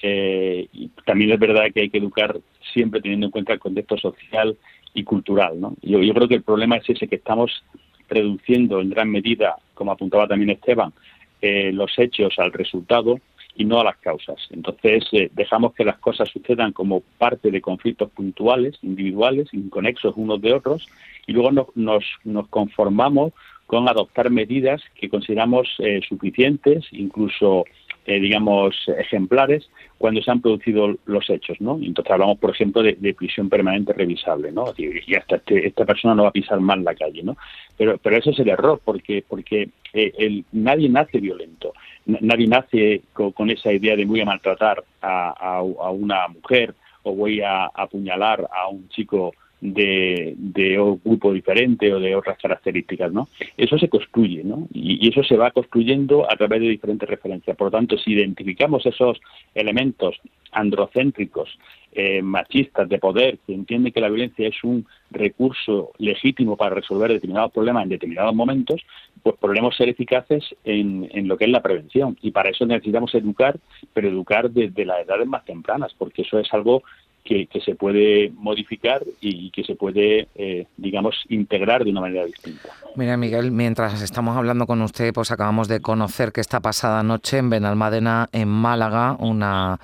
eh, 0.03 0.67
también 1.05 1.31
es 1.31 1.39
verdad 1.39 1.65
que 1.73 1.81
hay 1.81 1.89
que 1.89 1.97
educar 1.97 2.39
siempre 2.73 3.01
teniendo 3.01 3.27
en 3.27 3.31
cuenta 3.31 3.53
el 3.53 3.59
contexto 3.59 3.97
social 3.97 4.57
y 4.93 5.03
cultural. 5.03 5.59
¿no? 5.59 5.75
Yo, 5.81 5.99
yo 5.99 6.13
creo 6.13 6.27
que 6.27 6.35
el 6.35 6.43
problema 6.43 6.77
es 6.77 6.87
ese, 6.89 7.07
que 7.07 7.15
estamos 7.15 7.63
reduciendo 8.09 8.79
en 8.79 8.91
gran 8.91 9.09
medida, 9.09 9.55
como 9.73 9.91
apuntaba 9.91 10.27
también 10.27 10.51
Esteban, 10.51 10.93
eh, 11.41 11.71
los 11.73 11.97
hechos 11.97 12.37
al 12.37 12.53
resultado 12.53 13.19
y 13.55 13.65
no 13.65 13.79
a 13.79 13.83
las 13.83 13.97
causas. 13.97 14.37
Entonces, 14.51 15.03
dejamos 15.33 15.73
que 15.73 15.85
las 15.85 15.97
cosas 15.99 16.29
sucedan 16.29 16.71
como 16.71 17.01
parte 17.17 17.51
de 17.51 17.61
conflictos 17.61 18.09
puntuales, 18.11 18.77
individuales, 18.81 19.53
inconexos 19.53 20.13
unos 20.17 20.41
de 20.41 20.53
otros, 20.53 20.87
y 21.27 21.33
luego 21.33 21.51
nos, 21.75 22.03
nos, 22.23 22.47
conformamos 22.49 23.33
con 23.67 23.87
adoptar 23.87 24.29
medidas 24.29 24.81
que 24.95 25.09
consideramos 25.09 25.67
eh, 25.79 26.01
suficientes, 26.07 26.85
incluso 26.91 27.65
eh, 28.05 28.19
digamos, 28.19 28.75
ejemplares 28.97 29.69
cuando 29.97 30.21
se 30.21 30.31
han 30.31 30.41
producido 30.41 30.95
los 31.05 31.29
hechos, 31.29 31.59
¿no? 31.61 31.79
Entonces 31.81 32.11
hablamos, 32.11 32.37
por 32.37 32.51
ejemplo, 32.51 32.83
de, 32.83 33.13
prisión 33.13 33.49
permanente 33.49 33.93
revisable, 33.93 34.51
¿no? 34.51 34.73
Y 34.77 35.15
hasta 35.15 35.37
este, 35.37 35.67
esta 35.67 35.85
persona 35.85 36.15
no 36.15 36.23
va 36.23 36.29
a 36.29 36.33
pisar 36.33 36.59
más 36.59 36.79
la 36.79 36.95
calle, 36.95 37.23
¿no? 37.23 37.37
Pero, 37.77 37.97
pero 37.97 38.17
eso 38.17 38.31
es 38.31 38.39
el 38.39 38.49
error, 38.49 38.81
porque, 38.83 39.23
porque 39.27 39.69
eh, 39.93 40.43
nadie 40.51 40.89
nace 40.89 41.19
violento, 41.19 41.73
nadie 42.05 42.47
nace 42.47 43.01
con, 43.13 43.49
esa 43.49 43.71
idea 43.71 43.95
de 43.95 44.05
voy 44.05 44.21
a 44.21 44.25
maltratar 44.25 44.83
a, 45.01 45.29
a 45.29 45.91
una 45.91 46.27
mujer 46.27 46.75
o 47.03 47.15
voy 47.15 47.41
a 47.41 47.65
apuñalar 47.65 48.47
a 48.51 48.67
un 48.67 48.89
chico 48.89 49.33
de, 49.63 50.33
de 50.37 50.77
un 50.77 50.99
grupo 51.03 51.31
diferente 51.31 51.93
o 51.93 51.99
de 51.99 52.15
otras 52.15 52.37
características, 52.37 53.13
¿no? 53.13 53.29
Eso 53.55 53.79
se 53.79 53.87
construye, 53.87 54.43
¿no? 54.43 54.67
Y, 54.73 55.07
eso 55.07 55.23
se 55.23 55.37
va 55.37 55.51
construyendo 55.51 56.29
a 56.29 56.35
través 56.35 56.59
de 56.61 56.67
diferentes 56.67 57.07
referencias. 57.09 57.55
Por 57.55 57.67
lo 57.67 57.71
tanto, 57.71 57.97
si 57.97 58.11
identificamos 58.11 58.85
esos 58.85 59.19
elementos 59.55 60.19
androcéntricos, 60.51 61.57
eh, 61.93 62.21
machistas, 62.21 62.89
de 62.89 62.99
poder, 62.99 63.37
que 63.45 63.53
entienden 63.53 63.93
que 63.93 64.01
la 64.01 64.09
violencia 64.09 64.47
es 64.47 64.63
un 64.63 64.85
recurso 65.11 65.91
legítimo 65.97 66.57
para 66.57 66.75
resolver 66.75 67.11
determinados 67.11 67.51
problemas 67.51 67.83
en 67.83 67.89
determinados 67.89 68.35
momentos, 68.35 68.81
pues 69.21 69.35
podremos 69.37 69.75
ser 69.75 69.89
eficaces 69.89 70.43
en, 70.65 71.09
en 71.13 71.27
lo 71.27 71.37
que 71.37 71.45
es 71.45 71.51
la 71.51 71.61
prevención. 71.61 72.17
Y 72.21 72.31
para 72.31 72.49
eso 72.49 72.65
necesitamos 72.65 73.15
educar, 73.15 73.57
pero 73.93 74.09
educar 74.09 74.49
desde 74.51 74.85
las 74.85 75.05
edades 75.05 75.27
más 75.27 75.45
tempranas, 75.45 75.93
porque 75.97 76.23
eso 76.23 76.39
es 76.39 76.53
algo 76.53 76.83
que, 77.23 77.47
se 77.63 77.75
puede 77.75 78.31
modificar 78.35 79.03
y 79.21 79.49
que 79.51 79.63
se 79.63 79.75
puede, 79.75 80.27
eh, 80.35 80.67
digamos, 80.77 81.15
integrar 81.29 81.83
de 81.83 81.91
una 81.91 82.01
manera 82.01 82.25
distinta. 82.25 82.69
Mira, 82.95 83.17
Miguel, 83.17 83.51
mientras 83.51 84.01
estamos 84.01 84.37
hablando 84.37 84.67
con 84.67 84.81
usted, 84.81 85.13
pues 85.13 85.31
acabamos 85.31 85.67
de 85.67 85.79
conocer 85.79 86.31
que 86.31 86.41
esta 86.41 86.59
pasada 86.59 87.01
noche 87.03 87.37
en 87.37 87.49
Benalmádena, 87.49 88.29
en 88.31 88.49
Málaga, 88.49 89.15
una 89.19 89.79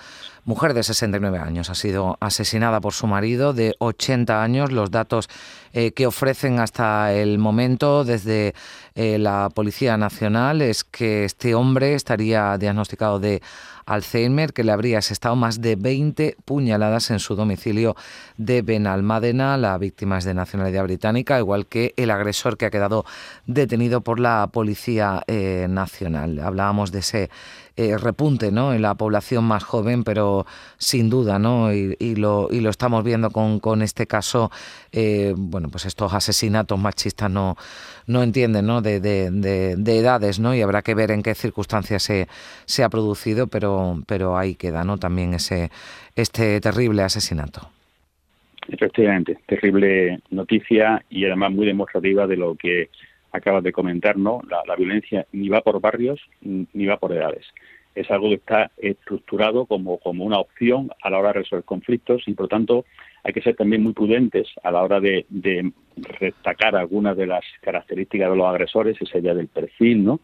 mujer 0.50 0.74
de 0.74 0.82
69 0.82 1.38
años 1.38 1.70
ha 1.70 1.76
sido 1.76 2.18
asesinada 2.20 2.82
por 2.82 2.94
su 2.94 3.06
marido 3.06 3.54
de 3.54 3.76
80 3.78 4.42
años. 4.42 4.72
Los 4.72 4.90
datos 4.90 5.30
eh, 5.74 5.92
que 5.92 6.08
ofrecen 6.08 6.60
hasta 6.60 7.14
el 7.14 7.38
momento 7.38 8.04
desde 8.04 8.56
eh, 8.96 9.20
la 9.20 9.52
Policía 9.54 9.96
Nacional 9.96 10.64
es 10.64 10.84
que 10.84 11.24
este 11.24 11.54
hombre 11.54 11.94
estaría 11.94 12.58
diagnosticado 12.58 13.20
de 13.20 13.44
Alzheimer, 13.86 14.54
que 14.54 14.64
le 14.64 14.72
habría 14.72 14.98
asestado 15.00 15.36
más 15.36 15.62
de 15.62 15.76
20 15.76 16.38
puñaladas 16.46 17.12
en 17.12 17.20
su 17.20 17.36
domicilio 17.36 17.96
de 18.38 18.64
Benalmádena. 18.64 19.56
La 19.58 19.78
víctima 19.78 20.18
es 20.18 20.26
de 20.26 20.34
nacionalidad 20.34 20.84
británica, 20.84 21.38
igual 21.38 21.68
que 21.68 21.94
el 21.96 22.10
agresor 22.10 22.58
que 22.58 22.66
ha 22.66 22.72
quedado 22.72 23.06
detenido 23.46 24.02
por 24.02 24.20
la 24.20 24.50
Policía 24.52 25.24
eh, 25.28 25.68
Nacional. 25.70 26.40
Hablábamos 26.40 26.92
de 26.92 27.00
ese 27.00 27.30
eh, 27.76 27.98
repunte 27.98 28.52
¿no? 28.52 28.74
en 28.74 28.82
la 28.82 28.96
población 28.96 29.46
más 29.46 29.64
joven, 29.64 30.04
pero 30.04 30.46
sin 30.78 31.10
duda, 31.10 31.40
¿no? 31.40 31.74
y, 31.74 32.16
lo, 32.16 32.50
y 32.52 32.62
lo 32.62 32.70
estamos 32.70 33.04
viendo 33.04 33.30
con, 33.32 33.60
con 33.60 33.82
este 33.82 34.08
caso, 34.08 34.52
eh, 34.92 35.34
bueno, 35.36 35.70
pues 35.70 35.86
estos 35.86 36.14
asesinatos 36.14 36.80
machistas 36.80 37.32
no, 37.32 37.56
no 38.08 38.24
entienden 38.24 38.66
¿no? 38.66 38.82
De, 38.82 39.00
de, 39.00 39.32
de, 39.32 39.98
edades, 39.98 40.40
¿no? 40.40 40.54
y 40.54 40.62
habrá 40.62 40.82
que 40.82 40.96
ver 40.96 41.12
en 41.12 41.24
qué 41.24 41.36
circunstancias 41.36 42.04
se, 42.04 42.28
se 42.66 42.84
ha 42.84 42.90
producido, 42.90 43.48
pero, 43.48 44.02
pero 44.08 44.38
ahí 44.38 44.56
queda 44.56 44.84
¿no? 44.84 44.98
también 44.98 45.34
ese, 45.34 45.70
este 46.16 46.60
terrible 46.62 47.04
asesinato. 47.04 47.70
Efectivamente, 48.68 49.40
terrible 49.48 50.20
noticia 50.30 51.04
y 51.10 51.26
además 51.26 51.52
muy 51.52 51.66
demostrativa 51.66 52.28
de 52.28 52.38
lo 52.38 52.56
que 52.56 52.90
acabas 53.32 53.64
de 53.64 53.72
comentar, 53.72 54.18
¿no? 54.18 54.42
La, 54.50 54.76
violencia 54.76 55.26
ni 55.32 55.50
va 55.50 55.62
por 55.62 55.80
barrios 55.80 56.20
ni 56.42 56.86
va 56.86 56.98
por 56.98 57.14
edades. 57.14 57.46
Es 57.96 58.10
algo 58.12 58.30
que 58.30 58.36
está 58.36 58.72
estructurado 58.78 59.66
como, 59.66 59.98
como 60.00 60.24
una 60.24 60.40
opción 60.40 60.90
a 61.02 61.10
la 61.10 61.20
hora 61.20 61.30
de 61.30 61.40
resolver 61.40 61.66
conflictos 61.66 62.24
y, 62.28 62.34
por 62.34 62.46
lo 62.46 62.50
tanto, 62.50 62.86
hay 63.24 63.34
que 63.34 63.42
ser 63.42 63.56
también 63.56 63.84
muy 63.84 63.94
prudentes 63.94 64.48
a 64.64 64.72
la 64.72 64.84
hora 64.84 65.00
de, 65.00 65.26
de 65.30 65.72
destacar 66.20 66.76
algunas 66.76 67.18
de 67.18 67.28
las 67.28 67.44
características 67.62 68.30
de 68.30 68.38
los 68.38 68.48
agresores, 68.48 68.98
esa 69.02 69.18
idea 69.18 69.34
del 69.34 69.48
perfil, 69.48 70.06
¿no? 70.06 70.22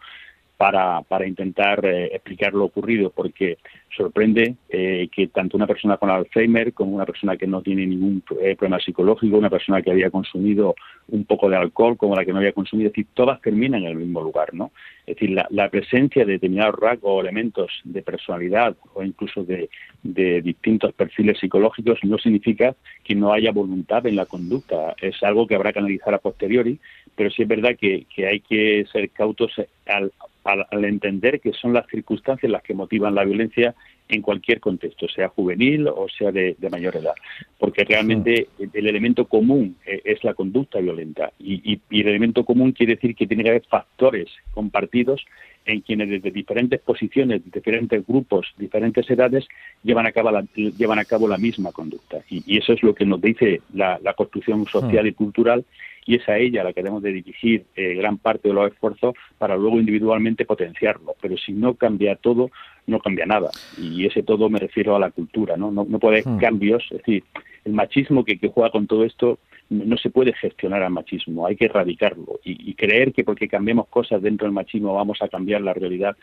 Para, 0.58 1.02
para 1.02 1.28
intentar 1.28 1.86
eh, 1.86 2.06
explicar 2.14 2.54
lo 2.54 2.66
ocurrido, 2.66 3.10
porque 3.10 3.58
sorprende 3.96 4.56
eh, 4.70 5.08
que 5.12 5.28
tanto 5.28 5.58
una 5.58 5.68
persona 5.68 5.98
con 5.98 6.10
Alzheimer 6.10 6.74
como 6.74 6.96
una 6.96 7.06
persona 7.06 7.38
que 7.38 7.48
no 7.48 7.62
tiene 7.62 7.86
ningún 7.86 8.24
eh, 8.42 8.56
problema 8.56 8.80
psicológico, 8.80 9.38
una 9.38 9.50
persona 9.50 9.82
que 9.82 9.92
había 9.92 10.10
consumido 10.10 10.76
un 11.08 11.26
poco 11.26 11.50
de 11.50 11.58
alcohol 11.58 11.98
como 11.98 12.16
la 12.16 12.26
que 12.26 12.32
no 12.32 12.40
había 12.40 12.52
consumido, 12.52 12.88
es 12.88 12.94
decir, 12.94 13.08
todas 13.14 13.42
terminan 13.42 13.84
en 13.84 13.92
el 13.92 13.98
mismo 13.98 14.22
lugar, 14.22 14.54
¿no? 14.54 14.72
Es 15.06 15.16
decir, 15.16 15.32
la, 15.32 15.48
la 15.50 15.70
presencia 15.70 16.26
de 16.26 16.34
determinados 16.34 16.76
rasgos 16.80 17.12
o 17.12 17.22
elementos 17.22 17.72
de 17.84 18.02
personalidad 18.02 18.76
o 18.94 19.04
incluso 19.04 19.44
de, 19.44 19.70
de 20.04 20.42
distintos 20.42 20.94
perfiles 20.94 21.38
psicológicos 21.40 22.00
no 22.04 22.18
significa 22.18 22.76
que 23.04 23.16
no 23.16 23.32
haya 23.32 23.52
voluntad 23.52 24.06
en 24.08 24.16
la 24.16 24.26
conducta. 24.26 24.96
Es 25.02 25.22
algo 25.24 25.48
que 25.48 25.56
habrá 25.56 25.72
que 25.72 25.80
analizar 25.80 26.14
a 26.14 26.20
posteriori, 26.20 26.80
pero 27.16 27.30
sí 27.30 27.44
es 27.44 27.48
verdad 27.48 27.78
que, 27.80 28.06
que 28.14 28.28
hay 28.28 28.40
que 28.40 28.86
ser 28.92 29.10
cautos 29.12 29.52
al 29.86 30.12
al, 30.46 30.86
entender 30.86 31.42
que 31.42 31.54
son 31.54 31.74
las 31.74 31.88
circunstancias 31.88 32.52
las 32.52 32.62
que 32.62 32.74
motivan 32.74 33.16
la 33.16 33.24
violencia 33.24 33.76
en 34.08 34.22
cualquier 34.22 34.60
contexto, 34.60 35.08
sea 35.08 35.30
juvenil 35.30 35.88
o 35.88 36.08
sea 36.16 36.32
de, 36.32 36.56
mayor 36.70 36.96
edad, 36.96 37.16
porque 37.58 37.84
realmente 37.84 38.48
el 38.60 38.88
elemento 38.88 39.26
común 39.26 39.78
eh, 39.86 40.02
es 40.06 40.24
la 40.24 40.36
conducta 40.36 40.80
violenta. 40.80 41.34
Y, 41.40 41.82
el 41.90 42.08
elemento 42.08 42.46
común 42.46 42.72
quiere 42.72 42.96
decir 42.96 43.16
que 43.16 43.26
tiene 43.26 43.44
que 43.44 43.50
haber 43.50 43.66
factores 43.68 44.28
compartidos 44.52 45.26
en 45.66 45.82
quienes 45.82 46.10
desde 46.10 46.32
diferentes 46.32 46.80
posiciones, 46.80 47.42
diferentes 47.52 48.06
grupos, 48.06 48.54
diferentes 48.58 49.10
edades 49.10 49.48
llevan 49.84 50.06
a 50.06 50.12
cabo 50.12 50.32
la, 50.32 50.46
llevan 50.56 51.00
a 51.00 51.06
cabo 51.06 51.28
la 51.28 51.38
misma 51.38 51.72
conducta 51.72 52.18
y, 52.30 52.58
eso 52.58 52.74
es 52.74 52.84
lo 52.84 52.94
que 52.96 53.06
nos 53.06 53.22
dice 53.22 53.62
la, 53.74 54.00
construcción 54.16 54.66
social 54.66 55.08
y 55.08 55.14
cultural 55.14 55.66
y 56.06 56.16
es 56.16 56.30
a 56.30 56.38
ella 56.38 56.64
la 56.64 56.72
que 56.72 56.82
debemos 56.82 57.02
de 57.02 57.12
dirigir 57.12 57.66
eh, 57.76 57.96
gran 57.96 58.18
parte 58.18 58.48
de 58.48 58.54
los 58.54 58.72
esfuerzos 58.72 59.16
para 59.38 59.58
luego 59.58 59.80
individualmente 59.80 60.46
potenciarlo. 60.46 61.16
Pero 61.20 61.36
si 61.36 61.52
no 61.52 61.74
cambia 61.74 62.16
todo, 62.16 62.52
no 62.86 63.00
cambia 63.00 63.26
nada. 63.26 63.50
Y 63.82 64.06
ese 64.06 64.22
todo 64.22 64.48
me 64.50 64.60
refiero 64.60 64.96
a 64.96 65.00
la 65.00 65.10
cultura, 65.10 65.58
¿no? 65.58 65.72
No, 65.72 65.84
no 65.84 65.98
puede 65.98 66.20
haber 66.20 66.36
hmm. 66.36 66.38
cambios, 66.38 66.84
es 66.92 67.00
decir, 67.00 67.24
el 67.66 67.74
machismo 67.74 68.24
que, 68.24 68.38
que 68.38 68.50
juega 68.50 68.70
con 68.70 68.86
todo 68.86 69.04
esto 69.04 69.40
no 69.70 69.98
se 69.98 70.10
puede 70.10 70.34
gestionar 70.34 70.84
al 70.84 70.92
machismo, 70.92 71.48
hay 71.48 71.56
que 71.56 71.66
erradicarlo. 71.66 72.40
Y, 72.44 72.74
creer 72.76 73.14
que 73.14 73.24
porque 73.24 73.48
cambiemos 73.48 73.88
cosas 73.88 74.22
dentro 74.22 74.46
del 74.46 74.54
machismo 74.54 74.94
vamos 74.94 75.22
a 75.22 75.28
cambiar 75.28 75.62
la 75.62 75.74
realidad, 75.74 76.16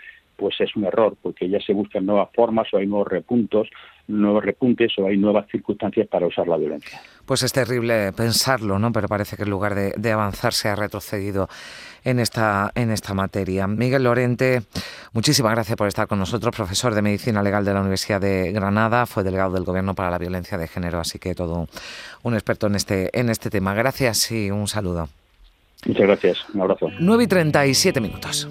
pues 0.42 0.60
es 0.60 0.74
un 0.74 0.84
error, 0.84 1.16
porque 1.22 1.48
ya 1.48 1.60
se 1.60 1.72
buscan 1.72 2.04
nuevas 2.04 2.28
formas 2.34 2.66
o 2.72 2.76
hay 2.78 2.84
nuevos 2.84 3.06
repuntos, 3.06 3.68
nuevos 4.08 4.44
repuntes 4.44 4.90
o 4.98 5.06
hay 5.06 5.16
nuevas 5.16 5.46
circunstancias 5.48 6.08
para 6.08 6.26
usar 6.26 6.48
la 6.48 6.56
violencia. 6.56 7.00
Pues 7.24 7.44
es 7.44 7.52
terrible 7.52 8.12
pensarlo, 8.12 8.76
¿no? 8.80 8.90
Pero 8.90 9.06
parece 9.06 9.36
que 9.36 9.44
en 9.44 9.50
lugar 9.50 9.76
de, 9.76 9.94
de 9.96 10.10
avanzar 10.10 10.52
se 10.52 10.68
ha 10.68 10.74
retrocedido 10.74 11.48
en 12.02 12.18
esta, 12.18 12.72
en 12.74 12.90
esta 12.90 13.14
materia. 13.14 13.68
Miguel 13.68 14.02
Lorente, 14.02 14.62
muchísimas 15.12 15.52
gracias 15.52 15.76
por 15.76 15.86
estar 15.86 16.08
con 16.08 16.18
nosotros, 16.18 16.52
profesor 16.56 16.92
de 16.92 17.02
Medicina 17.02 17.40
Legal 17.40 17.64
de 17.64 17.74
la 17.74 17.80
Universidad 17.80 18.20
de 18.20 18.50
Granada, 18.50 19.06
fue 19.06 19.22
delegado 19.22 19.52
del 19.52 19.62
Gobierno 19.62 19.94
para 19.94 20.10
la 20.10 20.18
Violencia 20.18 20.58
de 20.58 20.66
Género, 20.66 20.98
así 20.98 21.20
que 21.20 21.36
todo 21.36 21.68
un 22.24 22.34
experto 22.34 22.66
en 22.66 22.74
este, 22.74 23.16
en 23.16 23.30
este 23.30 23.48
tema. 23.48 23.74
Gracias 23.74 24.32
y 24.32 24.50
un 24.50 24.66
saludo. 24.66 25.08
Muchas 25.86 26.02
gracias, 26.02 26.38
un 26.52 26.62
abrazo. 26.62 26.90
9 26.98 27.22
y 27.22 27.26
37 27.28 28.00
minutos. 28.00 28.48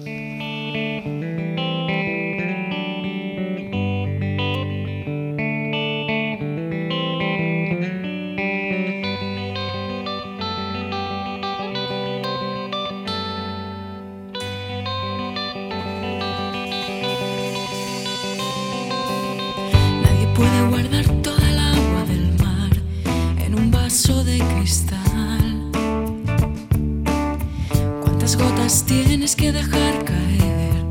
¿Cuántas 28.22 28.40
gotas 28.40 28.84
tienes 28.84 29.34
que 29.34 29.50
dejar 29.50 30.04
caer 30.04 30.84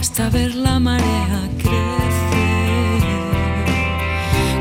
hasta 0.00 0.28
ver 0.30 0.52
la 0.56 0.80
marea 0.80 1.48
crecer? 1.56 3.02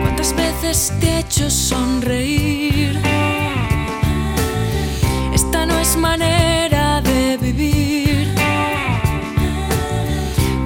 ¿Cuántas 0.03 0.35
veces 0.35 0.93
te 0.99 1.07
he 1.07 1.19
hecho 1.21 1.49
sonreír? 1.49 2.95
Esta 5.33 5.65
no 5.65 5.79
es 5.79 5.97
manera 5.97 7.01
de 7.01 7.37
vivir. 7.37 8.27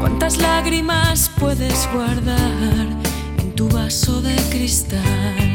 ¿Cuántas 0.02 0.38
lágrimas 0.38 1.32
puedes 1.39 1.88
guardar 1.94 2.86
en 3.38 3.56
tu 3.56 3.70
vaso 3.70 4.22
de 4.22 4.36
cristal? 4.50 5.55